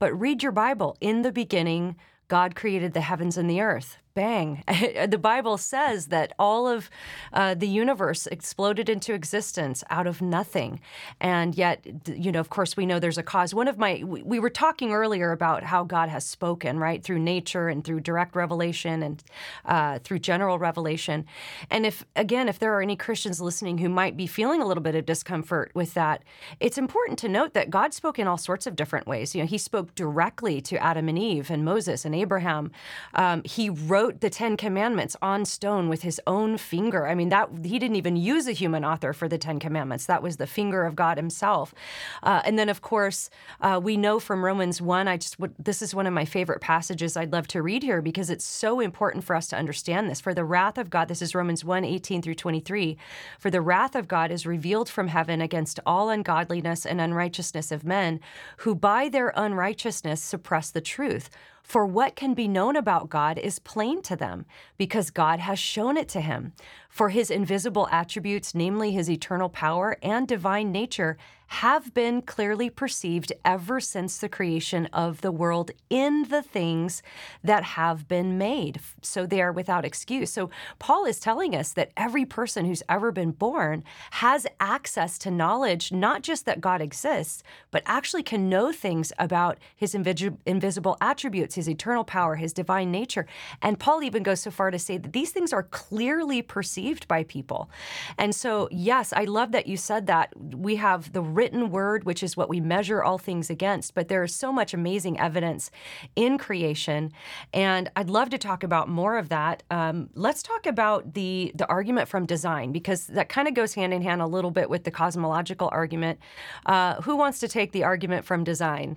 [0.00, 0.96] but read your Bible.
[1.00, 1.94] In the beginning,
[2.26, 4.62] God created the heavens and the earth bang.
[5.08, 6.90] the Bible says that all of
[7.32, 10.80] uh, the universe exploded into existence out of nothing.
[11.20, 13.54] And yet, you know, of course, we know there's a cause.
[13.54, 17.68] One of my, we were talking earlier about how God has spoken, right, through nature
[17.68, 19.22] and through direct revelation and
[19.64, 21.24] uh, through general revelation.
[21.70, 24.82] And if, again, if there are any Christians listening who might be feeling a little
[24.82, 26.22] bit of discomfort with that,
[26.60, 29.34] it's important to note that God spoke in all sorts of different ways.
[29.34, 32.70] You know, He spoke directly to Adam and Eve and Moses and Abraham.
[33.14, 37.06] Um, he wrote wrote the Ten Commandments on stone with his own finger.
[37.06, 40.06] I mean, that he didn't even use a human author for the Ten Commandments.
[40.06, 41.72] That was the finger of God Himself.
[42.20, 45.06] Uh, and then, of course, uh, we know from Romans one.
[45.06, 48.28] I just this is one of my favorite passages I'd love to read here because
[48.28, 50.20] it's so important for us to understand this.
[50.20, 52.96] For the wrath of God, this is Romans 1, 18 through 23.
[53.38, 57.84] For the wrath of God is revealed from heaven against all ungodliness and unrighteousness of
[57.84, 58.18] men,
[58.58, 61.30] who by their unrighteousness suppress the truth.
[61.62, 64.46] For what can be known about God is plain to them,
[64.76, 66.52] because God has shown it to him.
[66.88, 71.16] For his invisible attributes, namely his eternal power and divine nature,
[71.52, 77.02] have been clearly perceived ever since the creation of the world in the things
[77.44, 78.80] that have been made.
[79.02, 80.32] So they are without excuse.
[80.32, 85.30] So Paul is telling us that every person who's ever been born has access to
[85.30, 91.56] knowledge, not just that God exists, but actually can know things about his invisible attributes,
[91.56, 93.26] his eternal power, his divine nature.
[93.60, 97.24] And Paul even goes so far to say that these things are clearly perceived by
[97.24, 97.68] people.
[98.16, 100.32] And so, yes, I love that you said that.
[100.38, 103.96] We have the written word, which is what we measure all things against.
[103.96, 105.72] But there is so much amazing evidence
[106.14, 107.10] in creation,
[107.52, 109.64] and I'd love to talk about more of that.
[109.72, 113.92] Um, let's talk about the the argument from design because that kind of goes hand
[113.92, 116.20] in hand a little bit with the cosmological argument.
[116.64, 118.96] Uh, who wants to take the argument from design?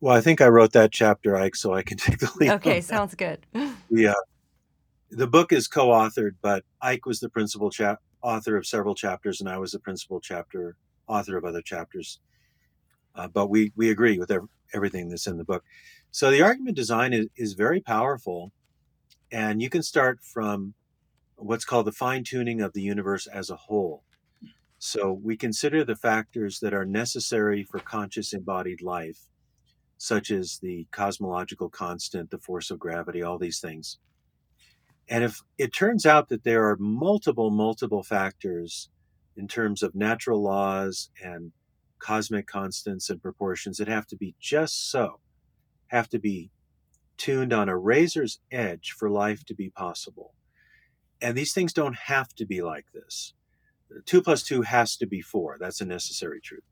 [0.00, 2.52] Well, I think I wrote that chapter, Ike, so I can take the lead.
[2.52, 3.46] Okay, sounds good.
[3.90, 4.14] Yeah.
[5.12, 9.48] The book is co-authored, but Ike was the principal chap author of several chapters, and
[9.48, 12.20] I was the principal chapter author of other chapters.
[13.14, 15.64] Uh, but we we agree with ev- everything that's in the book.
[16.10, 18.52] So the argument design is, is very powerful,
[19.32, 20.74] and you can start from
[21.36, 24.04] what's called the fine tuning of the universe as a whole.
[24.78, 29.28] So we consider the factors that are necessary for conscious embodied life,
[29.98, 33.98] such as the cosmological constant, the force of gravity, all these things.
[35.10, 38.90] And if it turns out that there are multiple, multiple factors
[39.36, 41.52] in terms of natural laws and
[41.98, 45.20] cosmic constants and proportions that have to be just so,
[45.88, 46.52] have to be
[47.18, 50.32] tuned on a razor's edge for life to be possible.
[51.20, 53.34] And these things don't have to be like this.
[54.06, 55.56] Two plus two has to be four.
[55.60, 56.64] That's a necessary truth.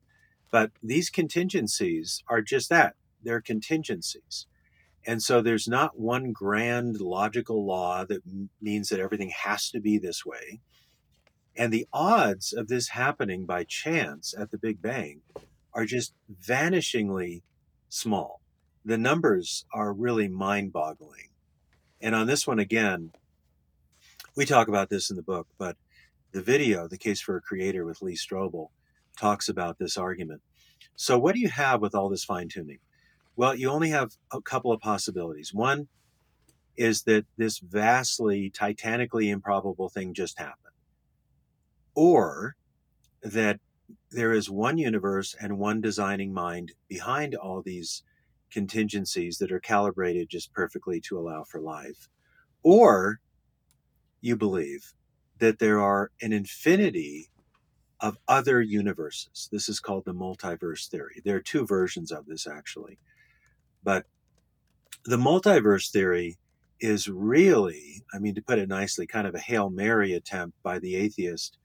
[0.50, 4.47] But these contingencies are just that they're contingencies.
[5.08, 9.80] And so there's not one grand logical law that m- means that everything has to
[9.80, 10.60] be this way.
[11.56, 15.22] And the odds of this happening by chance at the Big Bang
[15.72, 17.40] are just vanishingly
[17.88, 18.42] small.
[18.84, 21.30] The numbers are really mind boggling.
[22.02, 23.12] And on this one, again,
[24.36, 25.78] we talk about this in the book, but
[26.32, 28.68] the video, The Case for a Creator with Lee Strobel,
[29.18, 30.42] talks about this argument.
[30.96, 32.80] So, what do you have with all this fine tuning?
[33.38, 35.54] Well, you only have a couple of possibilities.
[35.54, 35.86] One
[36.76, 40.74] is that this vastly, titanically improbable thing just happened
[41.94, 42.56] or
[43.22, 43.60] that
[44.10, 48.02] there is one universe and one designing mind behind all these
[48.50, 52.08] contingencies that are calibrated just perfectly to allow for life.
[52.64, 53.20] Or
[54.20, 54.94] you believe
[55.38, 57.28] that there are an infinity
[58.00, 59.48] of other universes.
[59.52, 61.22] This is called the multiverse theory.
[61.24, 62.98] There are two versions of this, actually.
[63.82, 64.06] But
[65.04, 66.38] the multiverse theory
[66.80, 70.78] is really, I mean, to put it nicely, kind of a Hail Mary attempt by
[70.78, 71.58] the atheist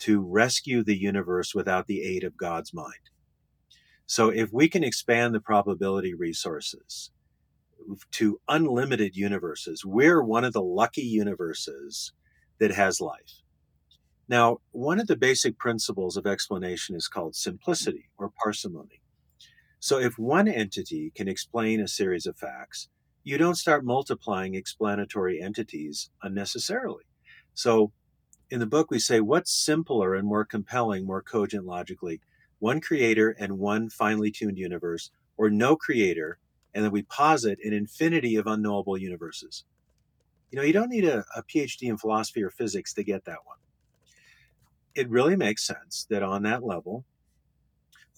[0.00, 3.10] to rescue the universe without the aid of God's mind.
[4.06, 7.10] So if we can expand the probability resources
[8.12, 12.12] to unlimited universes, we're one of the lucky universes
[12.58, 13.42] that has life.
[14.28, 19.00] Now, one of the basic principles of explanation is called simplicity or parsimony.
[19.78, 22.88] So if one entity can explain a series of facts,
[23.22, 27.04] you don't start multiplying explanatory entities unnecessarily.
[27.54, 27.92] So
[28.50, 32.20] in the book, we say what's simpler and more compelling, more cogent logically,
[32.58, 36.38] one creator and one finely tuned universe, or no creator,
[36.74, 39.64] and then we posit an infinity of unknowable universes.
[40.50, 43.44] You know, you don't need a, a PhD in philosophy or physics to get that
[43.44, 43.58] one.
[44.94, 47.04] It really makes sense that on that level,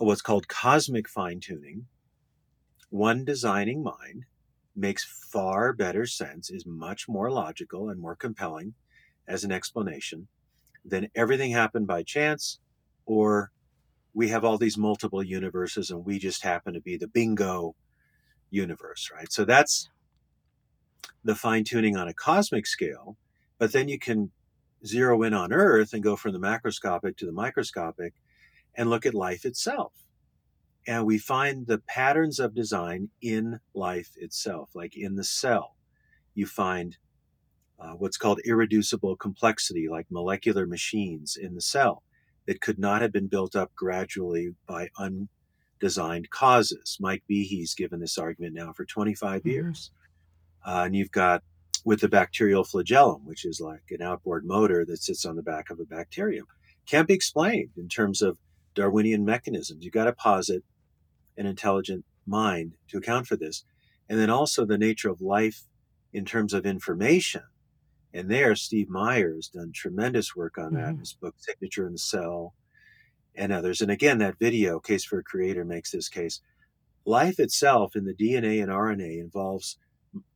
[0.07, 1.87] what's called cosmic fine tuning,
[2.91, 4.25] one designing mind
[4.77, 8.75] makes far better sense, is much more logical and more compelling
[9.27, 10.29] as an explanation,
[10.85, 12.61] than everything happened by chance,
[13.07, 13.51] or
[14.15, 17.75] we have all these multiple universes and we just happen to be the bingo
[18.51, 19.31] universe, right?
[19.31, 19.91] So that's
[21.25, 23.17] the fine tuning on a cosmic scale.
[23.59, 24.31] But then you can
[24.87, 28.15] zero in on Earth and go from the macroscopic to the microscopic
[28.79, 29.93] and look at life itself.
[30.87, 35.77] And we find the patterns of design in life itself, like in the cell.
[36.35, 36.97] You find
[37.79, 42.05] uh, what's called irreducible complexity, like molecular machines in the cell
[42.47, 46.97] that could not have been built up gradually by undesigned causes.
[47.01, 49.49] Mike Behe's given this argument now for 25 mm-hmm.
[49.49, 49.91] years.
[50.65, 51.43] Uh, and you've got
[51.85, 55.71] with the bacterial flagellum, which is like an outboard motor that sits on the back
[55.71, 56.47] of a bacterium,
[56.87, 58.39] can't be explained in terms of
[58.75, 59.85] Darwinian mechanisms.
[59.85, 60.63] You've got to posit
[61.37, 63.65] an intelligent mind to account for this.
[64.09, 65.65] And then also the nature of life
[66.13, 67.43] in terms of information
[68.13, 70.91] and there, Steve Meyer has done tremendous work on that mm-hmm.
[70.91, 72.55] in his book, Signature in the Cell,
[73.35, 73.81] and others.
[73.81, 76.41] And again, that video, Case for a Creator, makes this case.
[77.05, 79.79] Life itself in the DNA and RNA involves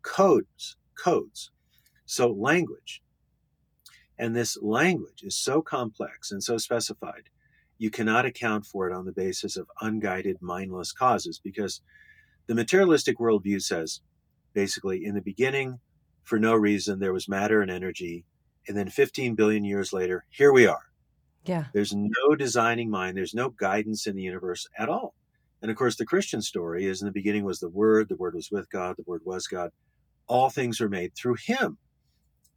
[0.02, 1.50] codes, codes.
[2.04, 3.02] So, language.
[4.18, 7.30] And this language is so complex and so specified,
[7.82, 11.80] you cannot account for it on the basis of unguided, mindless causes because
[12.46, 14.00] the materialistic worldview says
[14.52, 15.80] basically, in the beginning,
[16.22, 17.00] for no reason.
[17.00, 18.24] There was matter and energy.
[18.68, 20.84] And then 15 billion years later, here we are.
[21.44, 21.64] Yeah.
[21.74, 25.14] There's no designing mind, there's no guidance in the universe at all.
[25.60, 28.34] And of course, the Christian story is in the beginning was the Word, the Word
[28.34, 29.70] was with God, the Word was God.
[30.28, 31.78] All things were made through Him.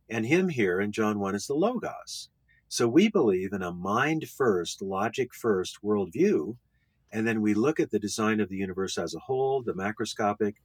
[0.07, 2.29] And Him here in John 1 is the Logos.
[2.67, 6.55] So we believe in a mind first, logic first worldview.
[7.11, 10.55] And then we look at the design of the universe as a whole, the macroscopic,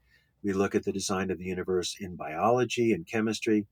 [0.42, 3.66] we look at the design of the universe in biology and chemistry.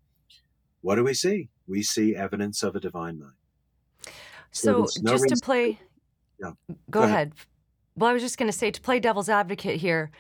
[0.83, 1.49] What do we see?
[1.67, 3.33] We see evidence of a divine mind.
[4.51, 5.79] So, so no just to play,
[6.41, 6.53] yeah.
[6.69, 7.13] go, go ahead.
[7.13, 7.33] ahead.
[7.97, 10.11] Well, I was just going to say to play devil's advocate here,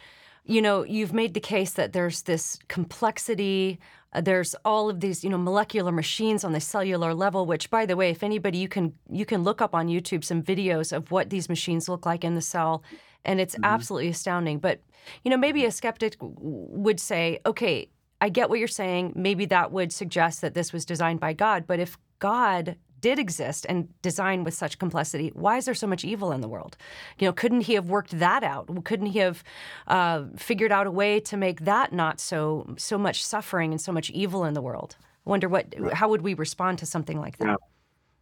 [0.44, 3.78] you know, you've made the case that there's this complexity.
[4.12, 7.46] Uh, there's all of these, you know, molecular machines on the cellular level.
[7.46, 10.42] Which, by the way, if anybody, you can you can look up on YouTube some
[10.42, 12.82] videos of what these machines look like in the cell,
[13.24, 13.64] and it's mm-hmm.
[13.64, 14.58] absolutely astounding.
[14.58, 14.80] But
[15.24, 17.90] you know, maybe a skeptic would say, okay,
[18.20, 19.12] I get what you're saying.
[19.14, 21.66] Maybe that would suggest that this was designed by God.
[21.66, 26.04] But if God did exist and design with such complexity, why is there so much
[26.04, 26.76] evil in the world?
[27.18, 28.84] You know, couldn't he have worked that out?
[28.84, 29.44] Couldn't he have
[29.86, 33.92] uh, figured out a way to make that not so so much suffering and so
[33.92, 34.96] much evil in the world?
[35.26, 35.92] I wonder what right.
[35.92, 37.46] how would we respond to something like that?
[37.46, 37.56] Yeah.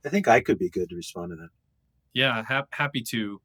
[0.04, 1.48] I think I could be good to respond to that.
[2.14, 3.40] Yeah, ha- happy to.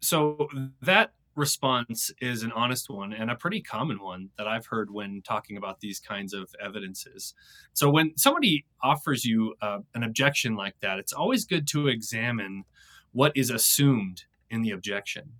[0.00, 0.48] So
[0.82, 5.22] that response is an honest one and a pretty common one that I've heard when
[5.22, 7.34] talking about these kinds of evidences.
[7.72, 12.64] So, when somebody offers you uh, an objection like that, it's always good to examine
[13.12, 15.34] what is assumed in the objection.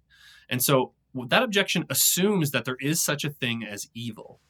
[0.48, 0.92] And so,
[1.28, 4.40] that objection assumes that there is such a thing as evil.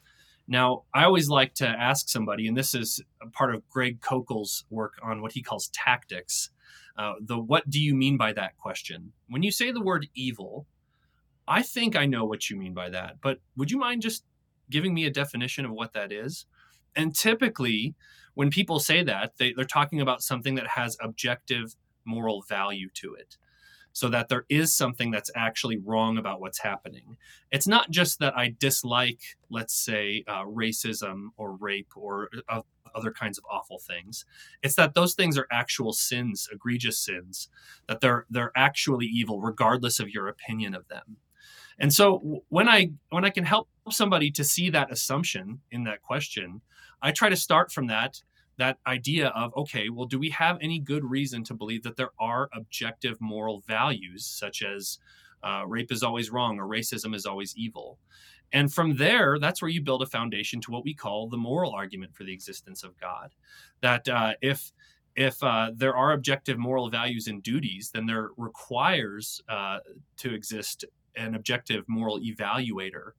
[0.47, 3.01] Now, I always like to ask somebody, and this is
[3.33, 6.51] part of Greg Koukl's work on what he calls tactics.
[6.97, 9.11] Uh, the what do you mean by that question?
[9.27, 10.67] When you say the word evil,
[11.47, 14.23] I think I know what you mean by that, but would you mind just
[14.69, 16.45] giving me a definition of what that is?
[16.95, 17.93] And typically,
[18.33, 21.75] when people say that, they, they're talking about something that has objective
[22.05, 23.37] moral value to it.
[23.93, 27.15] So that there is something that's actually wrong about what's happening.
[27.49, 33.11] It's not just that I dislike, let's say, uh, racism or rape or uh, other
[33.11, 34.25] kinds of awful things.
[34.61, 37.47] It's that those things are actual sins, egregious sins,
[37.87, 41.15] that they're they're actually evil, regardless of your opinion of them.
[41.79, 46.01] And so when I when I can help somebody to see that assumption in that
[46.01, 46.61] question,
[47.01, 48.21] I try to start from that
[48.57, 52.11] that idea of okay, well, do we have any good reason to believe that there
[52.19, 54.99] are objective moral values such as
[55.43, 57.99] uh, rape is always wrong or racism is always evil?
[58.53, 61.73] And from there, that's where you build a foundation to what we call the moral
[61.73, 63.31] argument for the existence of God.
[63.81, 64.71] That uh, if
[65.15, 69.79] if uh, there are objective moral values and duties, then there requires uh,
[70.17, 70.85] to exist
[71.15, 73.11] an objective moral evaluator,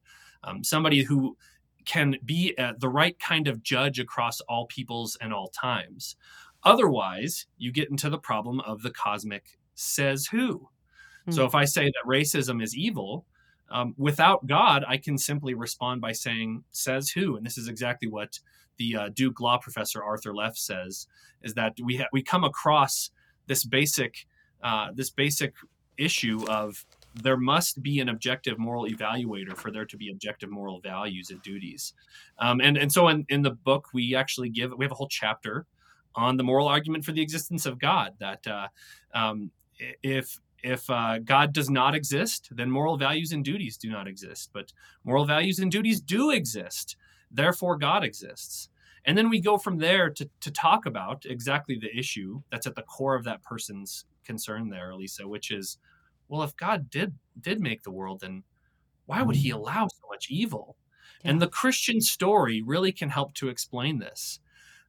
[0.44, 1.36] um, somebody who
[1.84, 6.16] can be a, the right kind of judge across all peoples and all times.
[6.64, 10.68] Otherwise, you get into the problem of the cosmic says who.
[11.28, 11.34] Mm.
[11.34, 13.24] So if I say that racism is evil,
[13.70, 18.08] um, without God, I can simply respond by saying says who, and this is exactly
[18.08, 18.38] what
[18.78, 21.06] the uh, Duke law professor Arthur Leff says:
[21.42, 23.10] is that we ha- we come across
[23.46, 24.26] this basic
[24.62, 25.54] uh, this basic
[25.96, 26.84] issue of
[27.22, 31.42] there must be an objective moral evaluator for there to be objective moral values and
[31.42, 31.94] duties.
[32.38, 35.08] Um, and, and so in, in the book, we actually give, we have a whole
[35.08, 35.66] chapter
[36.14, 38.68] on the moral argument for the existence of God that uh,
[39.14, 39.50] um,
[40.02, 44.50] if, if uh, God does not exist, then moral values and duties do not exist.
[44.52, 44.72] But
[45.04, 46.96] moral values and duties do exist.
[47.30, 48.68] Therefore, God exists.
[49.04, 52.74] And then we go from there to, to talk about exactly the issue that's at
[52.74, 55.78] the core of that person's concern there, Alisa, which is
[56.28, 58.42] well, if God did did make the world, then
[59.06, 59.54] why would He mm.
[59.54, 60.76] allow so much evil?
[61.24, 61.30] Yeah.
[61.30, 64.40] And the Christian story really can help to explain this.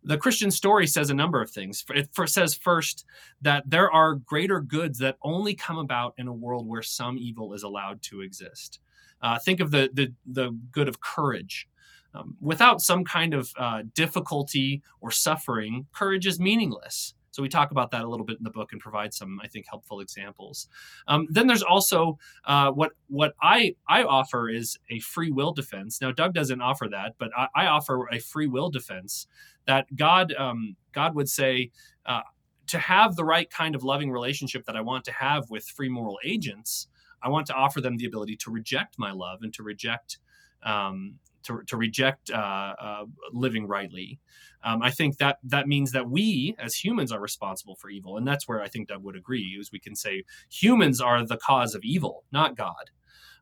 [0.04, 1.84] The Christian story says a number of things.
[1.90, 3.06] It says first
[3.42, 7.54] that there are greater goods that only come about in a world where some evil
[7.54, 8.80] is allowed to exist.
[9.22, 11.68] Uh, think of the, the, the good of courage.
[12.14, 17.14] Um, without some kind of uh, difficulty or suffering, courage is meaningless.
[17.38, 19.48] So we talk about that a little bit in the book and provide some, I
[19.48, 20.70] think, helpful examples.
[21.08, 26.02] Um, then there's also uh, what what I I offer is a free will defense.
[26.02, 29.28] Now Doug doesn't offer that, but I, I offer a free will defense
[29.68, 31.70] that God um, God would say.
[32.08, 32.22] Uh,
[32.66, 35.88] to have the right kind of loving relationship that I want to have with free
[35.88, 36.88] moral agents,
[37.22, 40.18] I want to offer them the ability to reject my love and to reject
[40.64, 41.18] um,
[41.48, 44.20] to, to reject uh, uh, living rightly.
[44.64, 48.28] Um, I think that that means that we as humans are responsible for evil, and
[48.28, 49.58] that's where I think Doug would agree.
[49.60, 52.90] Is we can say humans are the cause of evil, not God.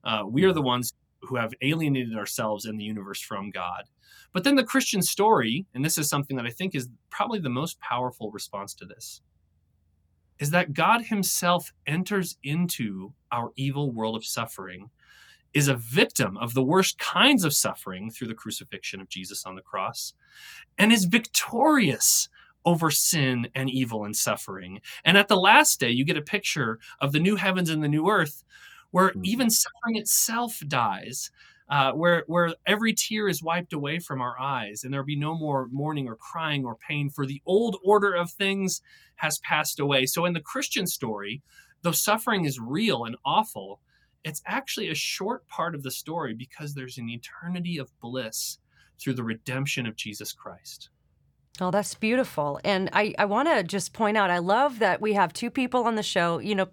[0.03, 3.85] Uh, we are the ones who have alienated ourselves in the universe from God.
[4.31, 7.49] But then the Christian story, and this is something that I think is probably the
[7.49, 9.21] most powerful response to this,
[10.39, 14.89] is that God Himself enters into our evil world of suffering
[15.55, 19.55] is a victim of the worst kinds of suffering through the crucifixion of Jesus on
[19.55, 20.13] the cross
[20.77, 22.27] and is victorious
[22.65, 24.81] over sin and evil and suffering.
[25.05, 27.87] And at the last day, you get a picture of the new heavens and the
[27.87, 28.43] new earth
[28.91, 29.21] where mm-hmm.
[29.23, 31.31] even suffering itself dies.
[31.67, 35.35] Uh, where where every tear is wiped away from our eyes, and there'll be no
[35.35, 38.83] more mourning or crying or pain, for the old order of things
[39.15, 40.05] has passed away.
[40.05, 41.41] So in the Christian story,
[41.81, 43.79] though suffering is real and awful,
[44.25, 48.57] it's actually a short part of the story because there's an eternity of bliss
[48.99, 50.89] through the redemption of Jesus Christ.
[51.61, 52.59] Oh, that's beautiful.
[52.65, 55.83] And I, I want to just point out, I love that we have two people
[55.85, 56.39] on the show.
[56.39, 56.67] You know,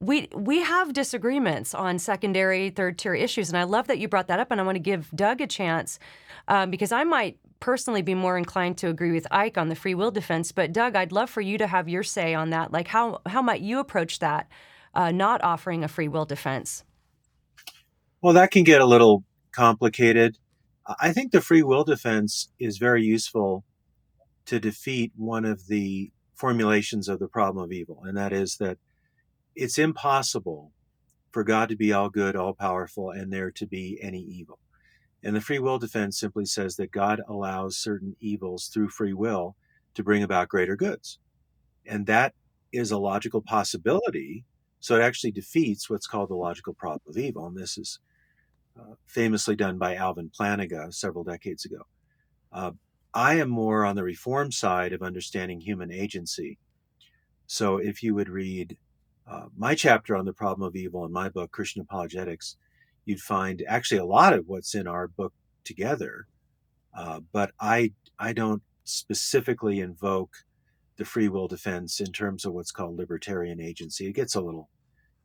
[0.00, 4.28] we we have disagreements on secondary, third tier issues, and I love that you brought
[4.28, 4.50] that up.
[4.50, 5.98] And I want to give Doug a chance
[6.48, 9.94] um, because I might personally be more inclined to agree with Ike on the free
[9.94, 10.52] will defense.
[10.52, 12.72] But Doug, I'd love for you to have your say on that.
[12.72, 14.48] Like, how how might you approach that,
[14.94, 16.84] uh, not offering a free will defense?
[18.22, 20.38] Well, that can get a little complicated.
[21.00, 23.64] I think the free will defense is very useful
[24.46, 28.78] to defeat one of the formulations of the problem of evil, and that is that
[29.54, 30.72] it's impossible
[31.30, 34.58] for God to be all good, all powerful, and there to be any evil.
[35.22, 39.54] And the free will defense simply says that God allows certain evils through free will
[39.94, 41.18] to bring about greater goods.
[41.86, 42.34] And that
[42.72, 44.44] is a logical possibility.
[44.80, 47.46] So it actually defeats what's called the logical problem of evil.
[47.46, 47.98] And this is
[48.78, 51.82] uh, famously done by Alvin Plantinga several decades ago.
[52.52, 52.72] Uh,
[53.12, 56.58] I am more on the reform side of understanding human agency.
[57.46, 58.76] So if you would read
[59.28, 62.56] uh, my chapter on the problem of evil in my book, Christian Apologetics,
[63.04, 65.32] you'd find actually a lot of what's in our book
[65.64, 66.26] together.
[66.96, 70.34] Uh, but I I don't specifically invoke
[71.00, 74.06] the free will defense in terms of what's called libertarian agency.
[74.06, 74.68] It gets a little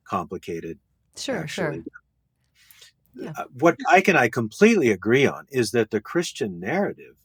[0.06, 0.80] complicated.
[1.18, 1.84] Sure, actually.
[1.84, 3.26] sure.
[3.26, 3.34] Yeah.
[3.38, 7.16] Uh, what Ike and I completely agree on is that the Christian narrative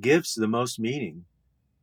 [0.00, 1.26] gives the most meaning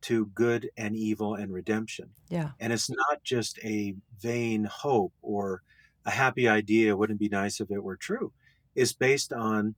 [0.00, 2.10] to good and evil and redemption.
[2.28, 2.50] Yeah.
[2.58, 5.62] And it's not just a vain hope or
[6.06, 8.32] a happy idea, wouldn't it be nice if it were true.
[8.74, 9.76] It's based on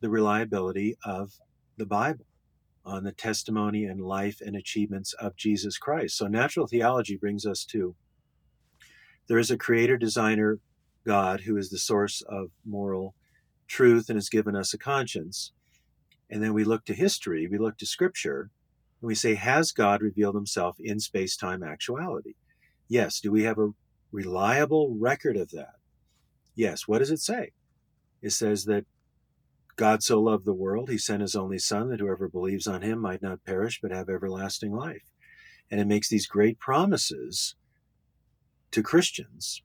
[0.00, 1.32] the reliability of
[1.78, 2.26] the Bible,
[2.84, 6.16] on the testimony and life and achievements of Jesus Christ.
[6.16, 7.94] So natural theology brings us to
[9.28, 10.58] there is a creator designer
[11.06, 13.14] God who is the source of moral
[13.66, 15.52] truth and has given us a conscience.
[16.30, 18.50] And then we look to history, we look to scripture,
[19.00, 22.34] and we say, Has God revealed himself in space time actuality?
[22.88, 23.20] Yes.
[23.20, 23.70] Do we have a
[24.10, 25.74] reliable record of that?
[26.54, 26.86] Yes.
[26.86, 27.52] What does it say?
[28.20, 28.84] It says that
[29.76, 32.98] God so loved the world, he sent his only Son, that whoever believes on him
[32.98, 35.10] might not perish, but have everlasting life.
[35.70, 37.54] And it makes these great promises
[38.70, 39.62] to Christians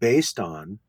[0.00, 0.80] based on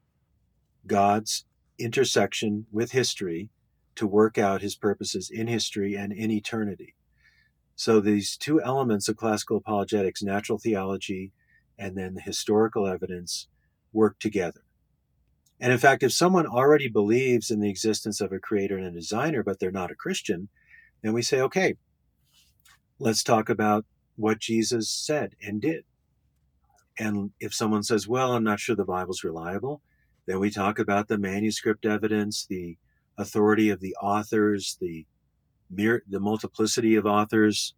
[0.87, 1.45] God's
[1.77, 3.49] intersection with history
[3.95, 6.95] to work out his purposes in history and in eternity.
[7.75, 11.31] So these two elements of classical apologetics, natural theology
[11.77, 13.47] and then the historical evidence,
[13.91, 14.64] work together.
[15.59, 18.91] And in fact, if someone already believes in the existence of a creator and a
[18.91, 20.49] designer, but they're not a Christian,
[21.01, 21.75] then we say, okay,
[22.99, 23.85] let's talk about
[24.15, 25.85] what Jesus said and did.
[26.97, 29.81] And if someone says, well, I'm not sure the Bible's reliable,
[30.25, 32.77] then we talk about the manuscript evidence, the
[33.17, 35.05] authority of the authors, the
[35.69, 37.75] mere, the multiplicity of authors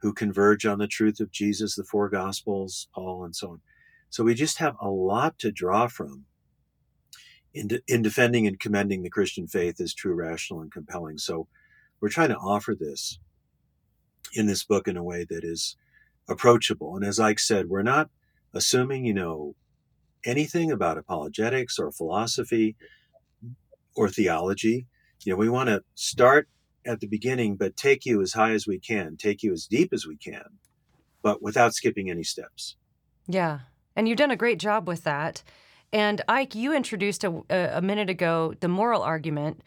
[0.00, 3.60] who converge on the truth of Jesus, the four gospels, Paul, and so on.
[4.10, 6.24] So we just have a lot to draw from
[7.58, 11.18] in, de- in defending and commending the Christian faith as true, rational, and compelling.
[11.18, 11.48] So
[12.00, 13.18] we're trying to offer this
[14.32, 15.76] in this book in a way that is
[16.28, 16.94] approachable.
[16.94, 18.10] And as Ike said, we're not
[18.54, 19.54] assuming you know
[20.24, 22.76] anything about apologetics or philosophy
[23.96, 24.86] or theology.
[25.24, 26.48] You know, we want to start
[26.86, 29.92] at the beginning, but take you as high as we can, take you as deep
[29.92, 30.44] as we can,
[31.22, 32.76] but without skipping any steps.
[33.26, 33.60] Yeah.
[33.96, 35.42] And you've done a great job with that.
[35.92, 39.62] And Ike, you introduced a, a minute ago the moral argument.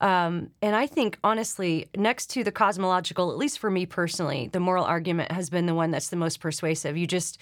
[0.00, 4.60] Um, and I think, honestly, next to the cosmological, at least for me personally, the
[4.60, 6.96] moral argument has been the one that's the most persuasive.
[6.96, 7.38] You just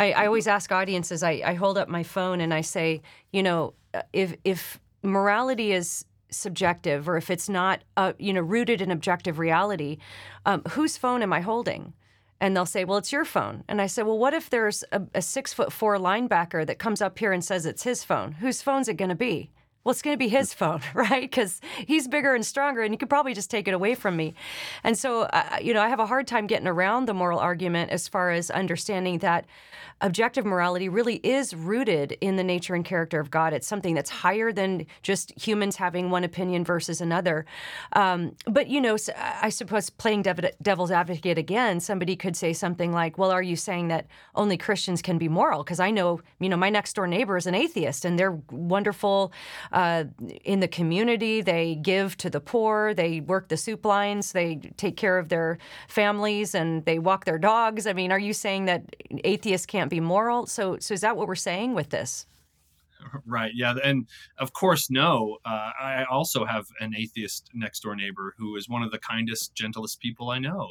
[0.00, 3.02] I, I always ask audiences, I, I hold up my phone and I say,
[3.32, 3.74] you know,
[4.12, 9.38] if if morality is subjective or if it's not, uh, you know, rooted in objective
[9.38, 9.98] reality,
[10.46, 11.92] um, whose phone am I holding?
[12.40, 13.64] And they'll say, well, it's your phone.
[13.68, 17.02] And I say, well, what if there's a, a six foot four linebacker that comes
[17.02, 18.32] up here and says it's his phone?
[18.32, 19.50] Whose phone's it going to be?
[19.82, 21.22] Well, it's going to be his phone, right?
[21.22, 24.34] Because he's bigger and stronger, and he could probably just take it away from me.
[24.84, 27.90] And so, uh, you know, I have a hard time getting around the moral argument
[27.90, 29.46] as far as understanding that
[30.02, 33.52] objective morality really is rooted in the nature and character of God.
[33.52, 37.44] It's something that's higher than just humans having one opinion versus another.
[37.92, 43.18] Um, but, you know, I suppose playing devil's advocate again, somebody could say something like,
[43.18, 45.62] well, are you saying that only Christians can be moral?
[45.62, 49.32] Because I know, you know, my next door neighbor is an atheist and they're wonderful
[49.72, 50.04] uh,
[50.44, 51.40] in the community.
[51.40, 55.58] They give to the poor, they work the soup lines, they take care of their
[55.88, 57.86] families, and they walk their dogs.
[57.86, 58.84] I mean, are you saying that
[59.24, 60.46] atheists can't be moral.
[60.46, 62.26] So, so is that what we're saying with this?
[63.26, 63.52] Right.
[63.54, 63.74] Yeah.
[63.82, 64.06] And
[64.38, 65.38] of course, no.
[65.44, 69.54] Uh, I also have an atheist next door neighbor who is one of the kindest,
[69.54, 70.70] gentlest people I know.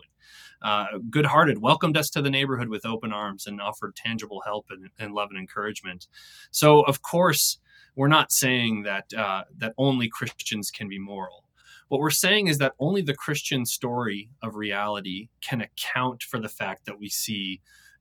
[0.61, 4.67] Uh, good hearted, welcomed us to the neighborhood with open arms and offered tangible help
[4.69, 6.07] and, and love and encouragement.
[6.51, 7.59] So, of course,
[7.99, 11.43] we're not saying that uh, that only Christians can be moral.
[11.89, 16.47] What we're saying is that only the Christian story of reality can account for the
[16.47, 17.59] fact that we see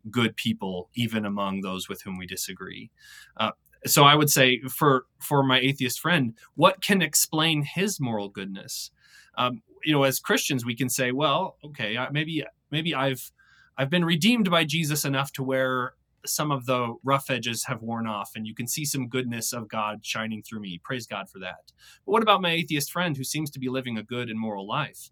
[0.09, 2.92] good people even among those with whom we disagree.
[3.38, 3.51] Uh,
[3.86, 8.92] so I would say for for my atheist friend, what can explain his moral goodness?
[9.36, 13.32] Um, you know, as Christians, we can say, well, okay, maybe maybe I've
[13.76, 15.94] I've been redeemed by Jesus enough to where
[16.29, 19.68] some of the rough edges have worn off and you can see some goodness of
[19.68, 20.81] God shining through me.
[20.83, 21.72] Praise God for that.
[22.05, 24.66] But what about my atheist friend who seems to be living a good and moral
[24.66, 25.11] life?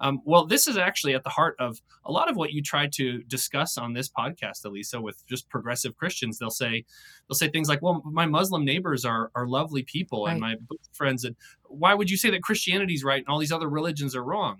[0.00, 2.88] Um, well, this is actually at the heart of a lot of what you try
[2.88, 6.38] to discuss on this podcast, Alisa, with just progressive Christians.
[6.38, 6.84] They'll say
[7.28, 10.32] they'll say things like, "Well, my Muslim neighbors are are lovely people, right.
[10.32, 10.56] and my
[10.92, 14.24] friends, and why would you say that Christianity's right and all these other religions are
[14.24, 14.58] wrong?"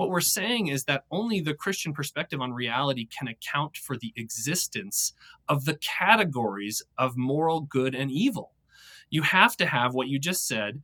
[0.00, 4.14] What we're saying is that only the Christian perspective on reality can account for the
[4.16, 5.12] existence
[5.46, 8.52] of the categories of moral good and evil.
[9.10, 10.80] You have to have what you just said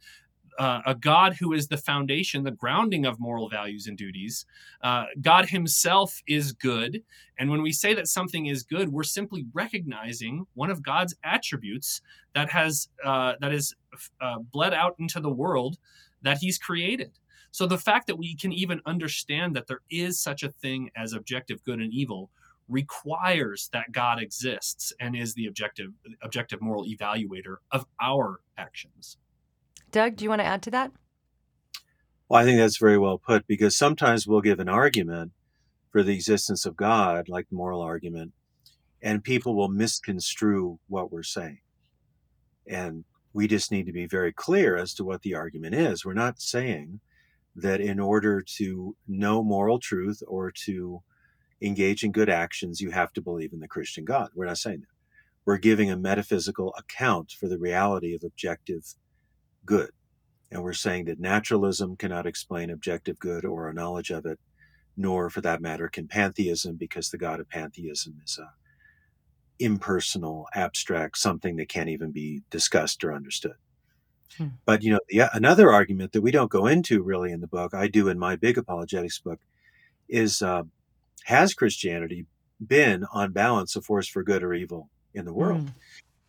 [0.59, 4.45] uh, a God who is the foundation, the grounding of moral values and duties.
[4.83, 7.03] Uh, God Himself is good.
[7.39, 12.03] And when we say that something is good, we're simply recognizing one of God's attributes
[12.35, 13.75] that has uh, that is
[14.21, 15.79] uh, bled out into the world
[16.21, 17.13] that He's created.
[17.57, 21.15] So the fact that we can even understand that there is such a thing as
[21.15, 22.29] objective good and evil
[22.69, 29.17] requires that God exists and is the objective objective moral evaluator of our actions.
[29.91, 30.93] Doug, do you want to add to that?
[32.29, 35.33] Well, I think that's very well put because sometimes we'll give an argument
[35.91, 38.35] for the existence of God, like the moral argument,
[39.01, 41.61] and people will misconstrue what we're saying.
[42.69, 46.05] And we just need to be very clear as to what the argument is.
[46.05, 47.01] We're not saying
[47.57, 51.03] that in order to know moral truth or to
[51.63, 54.29] engage in good actions, you have to believe in the Christian God.
[54.35, 54.89] We're not saying that.
[55.47, 58.95] We're giving a metaphysical account for the reality of objective
[59.65, 59.91] good.
[60.51, 64.39] And we're saying that naturalism cannot explain objective good or a knowledge of it,
[64.97, 68.51] nor for that matter can pantheism, because the God of pantheism is a
[69.59, 73.55] impersonal, abstract, something that can't even be discussed or understood.
[74.37, 74.49] Hmm.
[74.65, 77.75] But you know, the, another argument that we don't go into really in the book,
[77.75, 79.41] I do in my big apologetics book,
[80.09, 80.65] is uh,
[81.25, 82.27] has Christianity
[82.65, 85.63] been on balance a force for good or evil in the world?
[85.63, 85.69] Hmm.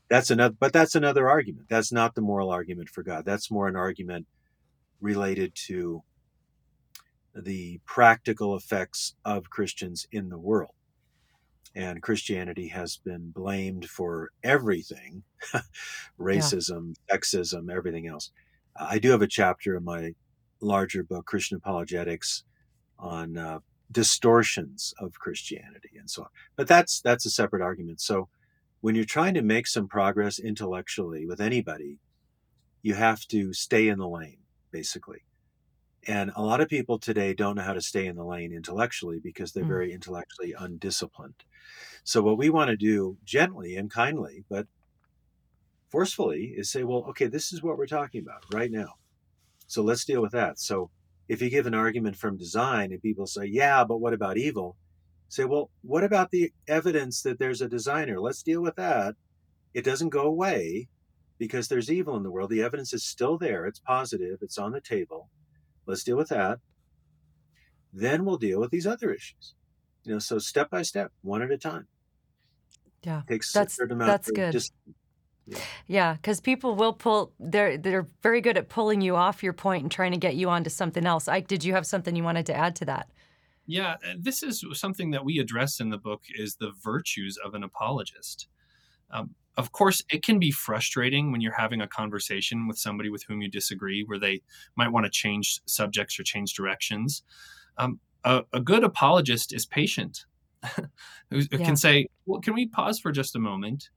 [0.10, 1.68] That's another, but that's another argument.
[1.70, 3.26] That's not the moral argument for God.
[3.26, 4.26] That's more an argument
[5.02, 6.04] related to
[7.36, 10.72] the practical effects of Christians in the world.
[11.78, 15.22] And Christianity has been blamed for everything
[16.20, 17.16] racism, yeah.
[17.16, 18.32] sexism, everything else.
[18.76, 20.16] I do have a chapter in my
[20.60, 22.44] larger book, Christian Apologetics,
[22.98, 23.60] on uh,
[23.92, 26.30] distortions of Christianity and so on.
[26.56, 28.02] But that's that's a separate argument.
[28.02, 28.28] So
[28.82, 32.00] when you're trying to make some progress intellectually with anybody,
[32.82, 34.40] you have to stay in the lane,
[34.72, 35.22] basically.
[36.08, 39.20] And a lot of people today don't know how to stay in the lane intellectually
[39.22, 39.68] because they're mm.
[39.68, 41.44] very intellectually undisciplined.
[42.04, 44.68] So, what we want to do gently and kindly, but
[45.90, 48.94] forcefully, is say, well, okay, this is what we're talking about right now.
[49.68, 50.60] So, let's deal with that.
[50.60, 50.90] So,
[51.28, 54.78] if you give an argument from design and people say, yeah, but what about evil?
[55.30, 58.20] say, well, what about the evidence that there's a designer?
[58.20, 59.16] Let's deal with that.
[59.74, 60.88] It doesn't go away
[61.38, 62.50] because there's evil in the world.
[62.50, 63.66] The evidence is still there.
[63.66, 64.40] It's positive.
[64.42, 65.30] It's on the table.
[65.88, 66.60] Let's deal with that.
[67.94, 69.56] Then we'll deal with these other issues.
[70.04, 71.88] You know, so step by step, one at a time.
[73.04, 74.52] Yeah, takes that's that's good.
[74.52, 74.74] Just,
[75.88, 77.32] yeah, because yeah, people will pull.
[77.40, 80.50] They're they're very good at pulling you off your point and trying to get you
[80.50, 81.28] onto something else.
[81.28, 83.10] Ike, did you have something you wanted to add to that?
[83.66, 87.54] Yeah, uh, this is something that we address in the book is the virtues of
[87.54, 88.48] an apologist.
[89.12, 93.24] Um, of course, it can be frustrating when you're having a conversation with somebody with
[93.24, 94.42] whom you disagree, where they
[94.76, 97.24] might want to change subjects or change directions.
[97.78, 100.26] Um, a, a, good apologist is patient,
[100.76, 101.58] who yeah.
[101.58, 103.90] can say, "Well, can we pause for just a moment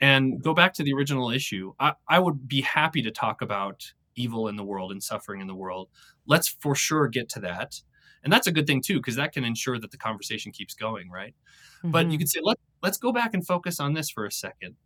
[0.00, 3.92] and go back to the original issue?" I, I would be happy to talk about
[4.14, 5.88] evil in the world and suffering in the world.
[6.26, 7.82] Let's for sure get to that
[8.24, 11.10] and that's a good thing too because that can ensure that the conversation keeps going
[11.10, 11.34] right
[11.78, 11.90] mm-hmm.
[11.90, 12.18] but you mm-hmm.
[12.18, 14.76] could say let, let's go back and focus on this for a second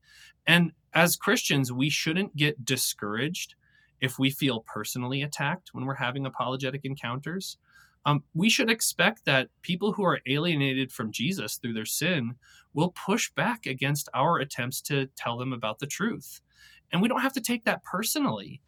[0.47, 3.55] and as christians we shouldn't get discouraged
[4.01, 7.59] if we feel personally attacked when we're having apologetic encounters
[8.05, 12.37] um, we should expect that people who are alienated from jesus through their sin
[12.75, 16.41] will push back against our attempts to tell them about the truth
[16.93, 18.61] And we don't have to take that personally.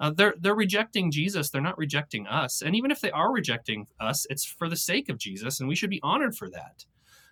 [0.00, 1.50] Uh, they're they're rejecting Jesus.
[1.50, 2.62] They're not rejecting us.
[2.62, 5.76] And even if they are rejecting us, it's for the sake of Jesus, and we
[5.76, 6.86] should be honored for that.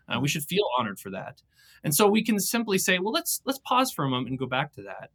[0.09, 1.43] Uh, we should feel honored for that.
[1.85, 4.47] And so we can simply say, well, let's let's pause for a moment and go
[4.47, 5.11] back to that.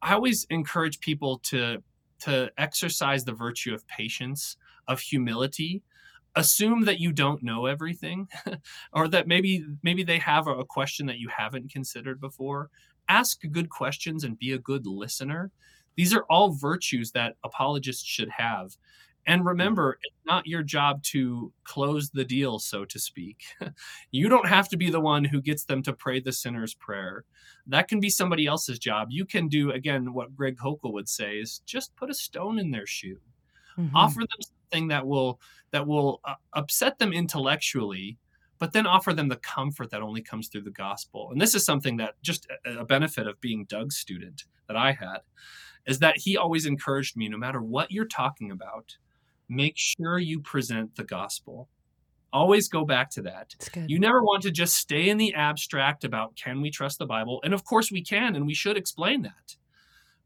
[0.00, 1.82] I always encourage people to
[2.20, 4.56] to exercise the virtue of patience,
[4.88, 5.82] of humility.
[6.34, 8.28] Assume that you don't know everything,
[8.92, 12.70] or that maybe maybe they have a question that you haven't considered before.
[13.08, 15.50] Ask good questions and be a good listener.
[15.96, 18.76] These are all virtues that apologists should have.
[19.26, 23.42] And remember, it's not your job to close the deal, so to speak.
[24.12, 27.24] you don't have to be the one who gets them to pray the sinner's prayer.
[27.66, 29.08] That can be somebody else's job.
[29.10, 32.70] You can do, again, what Greg Koukl would say is just put a stone in
[32.70, 33.18] their shoe.
[33.76, 33.96] Mm-hmm.
[33.96, 34.28] Offer them
[34.70, 35.40] something that will
[35.72, 38.18] that will uh, upset them intellectually,
[38.60, 41.30] but then offer them the comfort that only comes through the gospel.
[41.32, 44.92] And this is something that just a, a benefit of being Doug's student that I
[44.92, 45.18] had
[45.86, 48.96] is that he always encouraged me no matter what you're talking about
[49.48, 51.68] make sure you present the gospel.
[52.32, 53.54] Always go back to that.
[53.88, 57.40] You never want to just stay in the abstract about can we trust the Bible?
[57.44, 59.56] And of course we can, and we should explain that.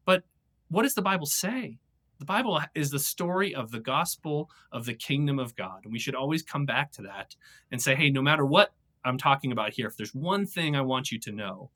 [0.04, 0.24] But
[0.68, 1.78] what does the Bible say?
[2.18, 5.80] The Bible is the story of the gospel of the kingdom of God.
[5.84, 7.34] And we should always come back to that
[7.70, 8.72] and say, hey, no matter what
[9.04, 11.70] I'm talking about here, if there's one thing I want you to know,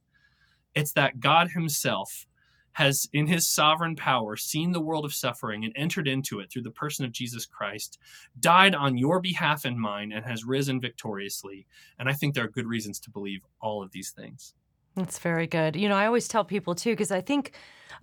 [0.74, 2.26] it's that God Himself
[2.74, 6.62] has, in his sovereign power, seen the world of suffering and entered into it through
[6.62, 7.98] the person of Jesus Christ,
[8.38, 11.66] died on your behalf and mine, and has risen victoriously.
[11.98, 14.54] And I think there are good reasons to believe all of these things.
[14.96, 15.74] That's very good.
[15.74, 17.52] You know, I always tell people too, because I think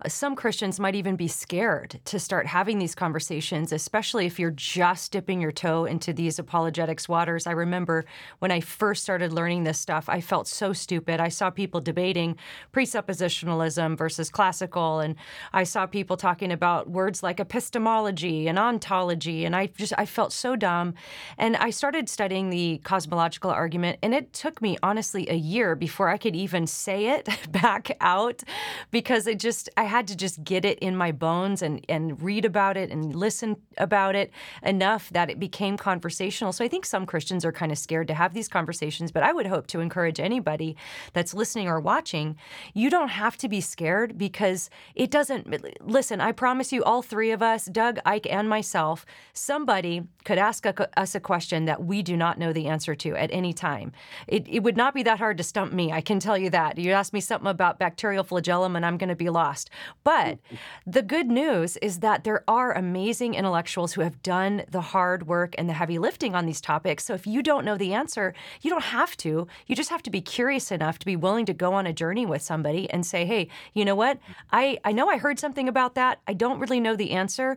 [0.04, 4.50] Uh, some Christians might even be scared to start having these conversations, especially if you're
[4.50, 7.46] just dipping your toe into these apologetics waters.
[7.46, 8.04] I remember
[8.38, 11.20] when I first started learning this stuff, I felt so stupid.
[11.20, 12.36] I saw people debating
[12.72, 15.16] presuppositionalism versus classical, and
[15.52, 20.32] I saw people talking about words like epistemology and ontology, and I just I felt
[20.32, 20.94] so dumb.
[21.38, 26.08] And I started studying the cosmological argument, and it took me honestly a year before
[26.08, 28.42] I could even say it back out
[28.90, 32.44] because it just I had to just get it in my bones and and read
[32.44, 34.30] about it and listen about it
[34.62, 36.52] enough that it became conversational.
[36.52, 39.32] So I think some Christians are kind of scared to have these conversations, but I
[39.32, 40.76] would hope to encourage anybody
[41.12, 42.36] that's listening or watching,
[42.74, 47.30] you don't have to be scared because it doesn't listen, I promise you all three
[47.30, 52.02] of us, Doug, Ike and myself, somebody could ask a, us a question that we
[52.02, 53.92] do not know the answer to at any time.
[54.26, 55.92] It, it would not be that hard to stump me.
[55.92, 56.78] I can tell you that.
[56.78, 59.61] You ask me something about bacterial flagellum and I'm going to be lost.
[60.04, 60.38] But
[60.86, 65.54] the good news is that there are amazing intellectuals who have done the hard work
[65.58, 67.04] and the heavy lifting on these topics.
[67.04, 69.46] So if you don't know the answer, you don't have to.
[69.66, 72.26] You just have to be curious enough to be willing to go on a journey
[72.26, 74.18] with somebody and say, hey, you know what?
[74.50, 76.20] I, I know I heard something about that.
[76.26, 77.56] I don't really know the answer,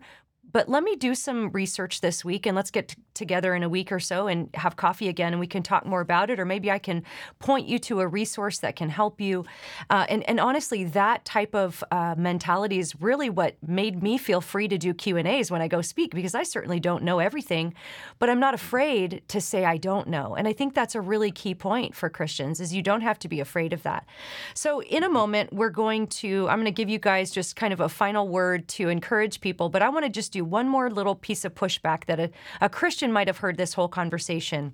[0.51, 3.91] but let me do some research this week and let's get together in a week
[3.91, 6.39] or so and have coffee again and we can talk more about it.
[6.39, 7.03] Or maybe I can
[7.39, 9.45] point you to a resource that can help you.
[9.89, 14.41] Uh, and, and honestly, that type of uh, mentality is really what made me feel
[14.41, 17.73] free to do Q&As when I go speak because I certainly don't know everything,
[18.19, 20.35] but I'm not afraid to say I don't know.
[20.35, 23.27] And I think that's a really key point for Christians is you don't have to
[23.27, 24.05] be afraid of that.
[24.53, 27.73] So in a moment, we're going to, I'm going to give you guys just kind
[27.73, 30.89] of a final word to encourage people, but I want to just do one more
[30.89, 32.29] little piece of pushback that a,
[32.61, 34.73] a Christian might have heard this whole conversation.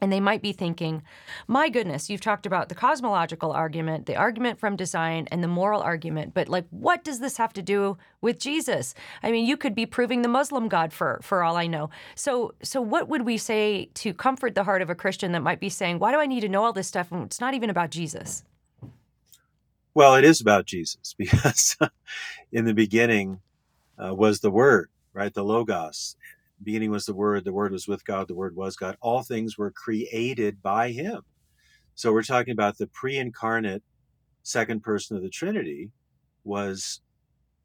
[0.00, 1.02] And they might be thinking,
[1.46, 5.80] my goodness, you've talked about the cosmological argument, the argument from design, and the moral
[5.80, 8.94] argument, but like, what does this have to do with Jesus?
[9.22, 11.88] I mean, you could be proving the Muslim God for, for all I know.
[12.14, 15.60] So, so what would we say to comfort the heart of a Christian that might
[15.60, 17.10] be saying, why do I need to know all this stuff?
[17.10, 18.44] And It's not even about Jesus.
[19.94, 21.74] Well, it is about Jesus because
[22.52, 23.40] in the beginning
[23.96, 25.32] uh, was the Word, right?
[25.32, 26.16] The Logos.
[26.62, 28.96] Beginning was the Word, the Word was with God, the Word was God.
[29.00, 31.22] All things were created by Him.
[31.94, 33.82] So we're talking about the pre incarnate
[34.42, 35.90] second person of the Trinity
[36.44, 37.00] was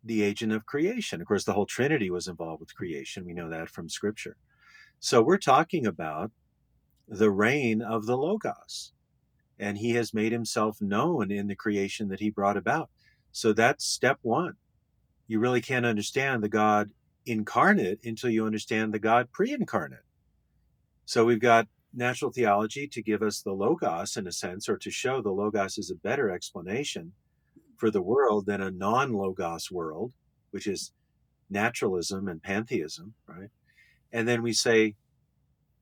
[0.04, 1.22] the agent of creation.
[1.22, 3.26] Of course, the whole Trinity was involved with creation.
[3.26, 4.36] We know that from Scripture.
[5.00, 6.32] So we're talking about
[7.08, 8.94] the reign of the Logos.
[9.60, 12.90] And he has made himself known in the creation that he brought about.
[13.32, 14.56] So that's step one.
[15.28, 16.90] You really can't understand the God
[17.26, 20.04] incarnate until you understand the God pre incarnate.
[21.06, 24.90] So we've got natural theology to give us the Logos in a sense, or to
[24.90, 27.14] show the Logos is a better explanation
[27.78, 30.14] for the world than a non Logos world,
[30.52, 30.94] which is
[31.50, 33.50] naturalism and pantheism, right?
[34.12, 34.96] And then we say,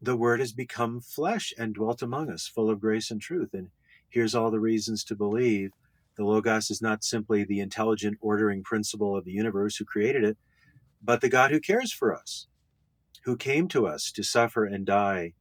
[0.01, 3.53] the Word has become flesh and dwelt among us, full of grace and truth.
[3.53, 3.69] And
[4.07, 5.71] here's all the reasons to believe
[6.15, 10.37] The Logos is not simply the intelligent ordering principle of the universe who created it,
[11.01, 12.47] but the God who cares for us,
[13.23, 15.33] who came to us to suffer and die,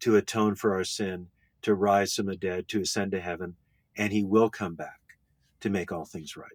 [0.00, 1.28] to atone for our sin,
[1.62, 3.56] to rise from the dead, to ascend to heaven,
[3.96, 5.00] and he will come back
[5.60, 6.50] to make all things right.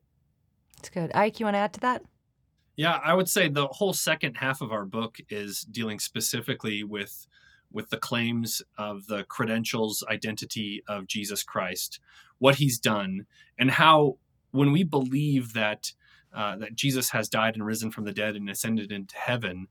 [0.77, 1.11] That's good.
[1.13, 2.03] Ike, you want to add to that?
[2.75, 7.27] Yeah, I would say the whole second half of our book is dealing specifically with
[7.71, 11.99] with the claims of the credentials, identity of Jesus Christ,
[12.37, 13.25] what he's done,
[13.57, 14.17] and how
[14.51, 15.91] when we believe that
[16.35, 19.67] uh, that Jesus has died and risen from the dead and ascended into heaven,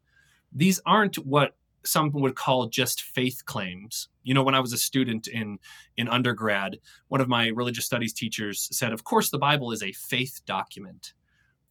[0.53, 4.09] these aren't what some would call just faith claims.
[4.23, 5.59] You know, when I was a student in
[5.97, 9.93] in undergrad, one of my religious studies teachers said, "Of course, the Bible is a
[9.93, 11.15] faith document."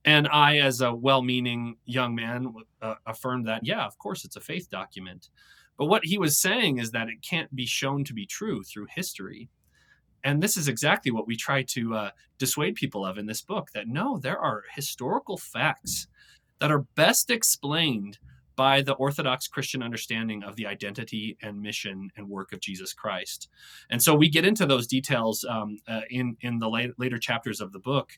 [0.03, 4.41] And I, as a well-meaning young man, uh, affirmed that, yeah, of course, it's a
[4.41, 5.29] faith document.
[5.77, 8.87] But what he was saying is that it can't be shown to be true through
[8.89, 9.49] history.
[10.23, 13.69] And this is exactly what we try to uh, dissuade people of in this book
[13.73, 16.07] that no, there are historical facts
[16.59, 18.19] that are best explained
[18.55, 23.49] by the Orthodox Christian understanding of the identity and mission and work of Jesus Christ.
[23.89, 27.61] And so we get into those details um, uh, in in the late, later chapters
[27.61, 28.11] of the book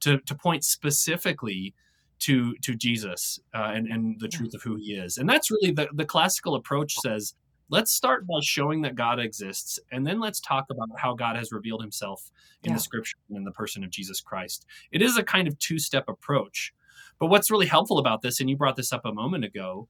[0.00, 1.74] to to point specifically
[2.20, 5.18] to to Jesus uh, and and the truth of who He is.
[5.18, 7.34] And that's really the the classical approach says.
[7.70, 11.52] Let's start by showing that God exists, and then let's talk about how God has
[11.52, 12.32] revealed himself
[12.64, 12.76] in Yeah.
[12.76, 14.66] the scripture and in the person of Jesus Christ.
[14.90, 16.74] It is a kind of two step approach.
[17.20, 19.88] But what's really helpful about this, and you brought this up a moment ago,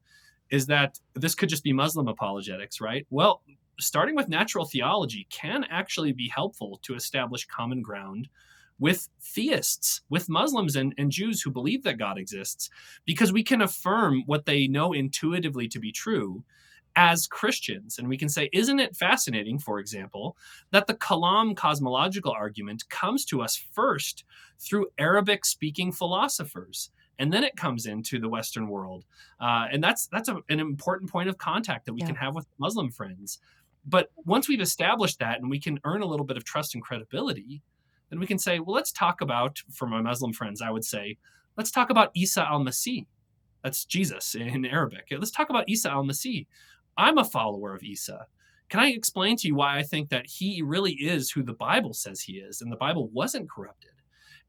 [0.50, 3.06] is that this could just be Muslim apologetics, right?
[3.08, 3.42] Well,
[3.78, 8.28] starting with natural theology can actually be helpful to establish common ground
[8.78, 12.68] with theists, with Muslims and, and Jews who believe that God exists,
[13.06, 16.44] because we can affirm what they know intuitively to be true
[16.96, 17.98] as Christians.
[17.98, 20.36] And we can say, isn't it fascinating, for example,
[20.70, 24.24] that the Kalam cosmological argument comes to us first
[24.58, 26.90] through Arabic speaking philosophers?
[27.18, 29.04] and then it comes into the Western world,
[29.42, 32.06] uh, and that's that's a, an important point of contact that we Yeah.
[32.06, 33.40] can have with Muslim friends.
[33.84, 36.82] But once we've established that, and we can earn a little bit of trust and
[36.82, 37.60] credibility,
[38.08, 40.62] then we can say, well, let's talk about for my Muslim friends.
[40.62, 41.18] I would say,
[41.58, 43.04] let's talk about Isa al Masih.
[43.62, 45.08] That's Jesus in Arabic.
[45.10, 46.46] Let's talk about Isa al Masih.
[47.00, 48.26] I'm a follower of Isa.
[48.68, 51.94] Can I explain to you why I think that he really is who the Bible
[51.94, 53.90] says he is, and the Bible wasn't corrupted?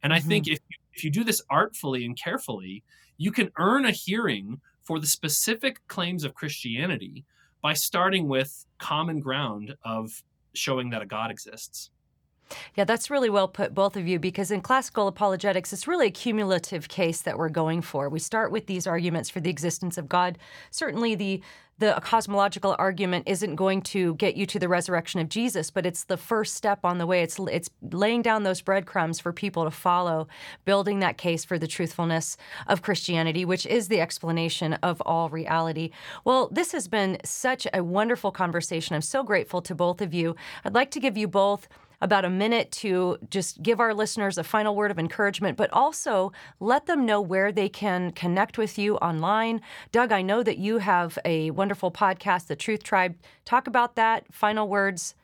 [0.03, 0.27] And I mm-hmm.
[0.27, 2.83] think if you, if you do this artfully and carefully,
[3.17, 7.23] you can earn a hearing for the specific claims of Christianity
[7.61, 10.23] by starting with common ground of
[10.53, 11.89] showing that a God exists.
[12.75, 16.11] Yeah, that's really well put, both of you, because in classical apologetics, it's really a
[16.11, 18.09] cumulative case that we're going for.
[18.09, 20.37] We start with these arguments for the existence of God.
[20.69, 21.41] Certainly, the
[21.81, 26.03] the cosmological argument isn't going to get you to the resurrection of Jesus, but it's
[26.03, 27.23] the first step on the way.
[27.23, 30.27] It's it's laying down those breadcrumbs for people to follow,
[30.63, 35.89] building that case for the truthfulness of Christianity, which is the explanation of all reality.
[36.23, 38.95] Well, this has been such a wonderful conversation.
[38.95, 40.35] I'm so grateful to both of you.
[40.63, 41.67] I'd like to give you both
[42.01, 46.31] about a minute to just give our listeners a final word of encouragement, but also
[46.59, 49.61] let them know where they can connect with you online.
[49.91, 53.15] Doug, I know that you have a wonderful podcast, The Truth Tribe.
[53.45, 54.25] Talk about that.
[54.33, 55.15] Final words.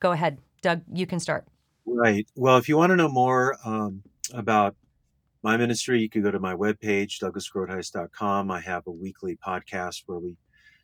[0.00, 0.38] Go ahead.
[0.62, 1.44] Doug, you can start.
[1.84, 2.26] Right.
[2.34, 4.02] Well, if you want to know more um,
[4.32, 4.74] about
[5.42, 8.50] my ministry, you can go to my webpage, douglasgroothuis.com.
[8.50, 10.36] I have a weekly podcast where we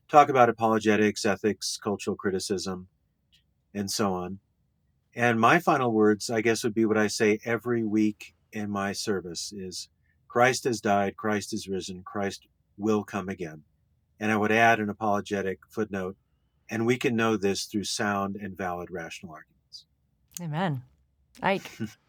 [0.08, 2.86] talk about apologetics, ethics, cultural criticism,
[3.74, 4.38] and so on.
[5.14, 8.92] And my final words, I guess, would be what I say every week in my
[8.92, 9.88] service is
[10.28, 12.46] Christ has died, Christ is risen, Christ
[12.78, 13.62] will come again.
[14.18, 16.16] And I would add an apologetic footnote,
[16.70, 19.84] and we can know this through sound and valid rational arguments.
[20.40, 20.82] Amen.
[21.42, 21.70] Ike.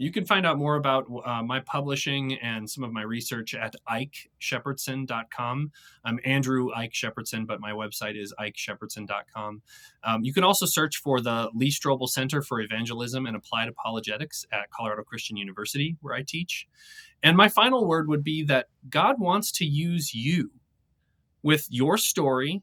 [0.00, 3.74] You can find out more about uh, my publishing and some of my research at
[3.86, 5.72] ikeshepardson.com.
[6.06, 9.60] I'm Andrew Ike Shepardson, but my website is ikeshepardson.com.
[10.02, 14.46] Um, you can also search for the Lee Strobel Center for Evangelism and Applied Apologetics
[14.50, 16.66] at Colorado Christian University, where I teach.
[17.22, 20.50] And my final word would be that God wants to use you
[21.42, 22.62] with your story,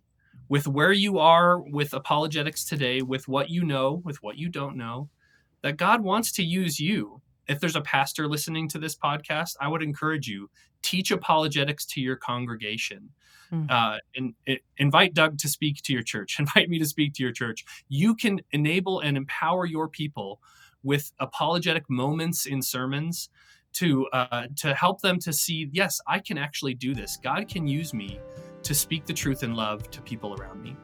[0.50, 4.76] with where you are with apologetics today, with what you know, with what you don't
[4.76, 5.10] know,
[5.62, 7.22] that God wants to use you.
[7.48, 10.50] If there's a pastor listening to this podcast, I would encourage you
[10.82, 13.10] teach apologetics to your congregation.
[13.52, 13.72] Mm.
[13.72, 16.38] Uh, and, and invite Doug to speak to your church.
[16.40, 17.64] Invite me to speak to your church.
[17.88, 20.42] You can enable and empower your people
[20.84, 23.30] with apologetic moments in sermons
[23.74, 25.70] to uh, to help them to see.
[25.72, 27.18] Yes, I can actually do this.
[27.22, 28.20] God can use me
[28.64, 30.76] to speak the truth in love to people around me.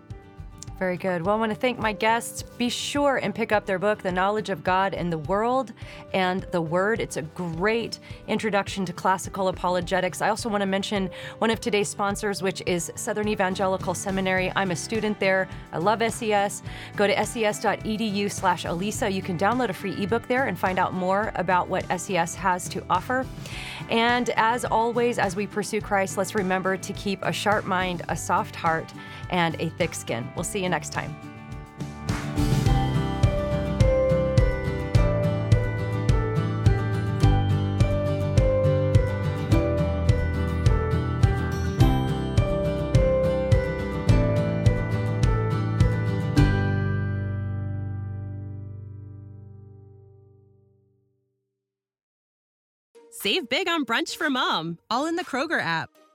[0.84, 1.26] Very good.
[1.26, 2.44] Well, I want to thank my guests.
[2.44, 5.72] Be sure and pick up their book, The Knowledge of God and the World
[6.14, 7.00] and the Word.
[7.00, 10.22] It's a great introduction to classical apologetics.
[10.22, 14.52] I also want to mention one of today's sponsors, which is Southern Evangelical Seminary.
[14.58, 15.48] I'm a student there.
[15.72, 16.62] I love SES.
[16.98, 19.10] Go to ses.edu slash Alisa.
[19.10, 22.68] You can download a free ebook there and find out more about what SES has
[22.68, 23.26] to offer.
[23.90, 28.18] And as always, as we pursue Christ, let's remember to keep a sharp mind, a
[28.18, 28.92] soft heart,
[29.34, 30.30] and a thick skin.
[30.36, 31.14] We'll see you next time.
[53.10, 55.90] Save big on brunch for mom, all in the Kroger app.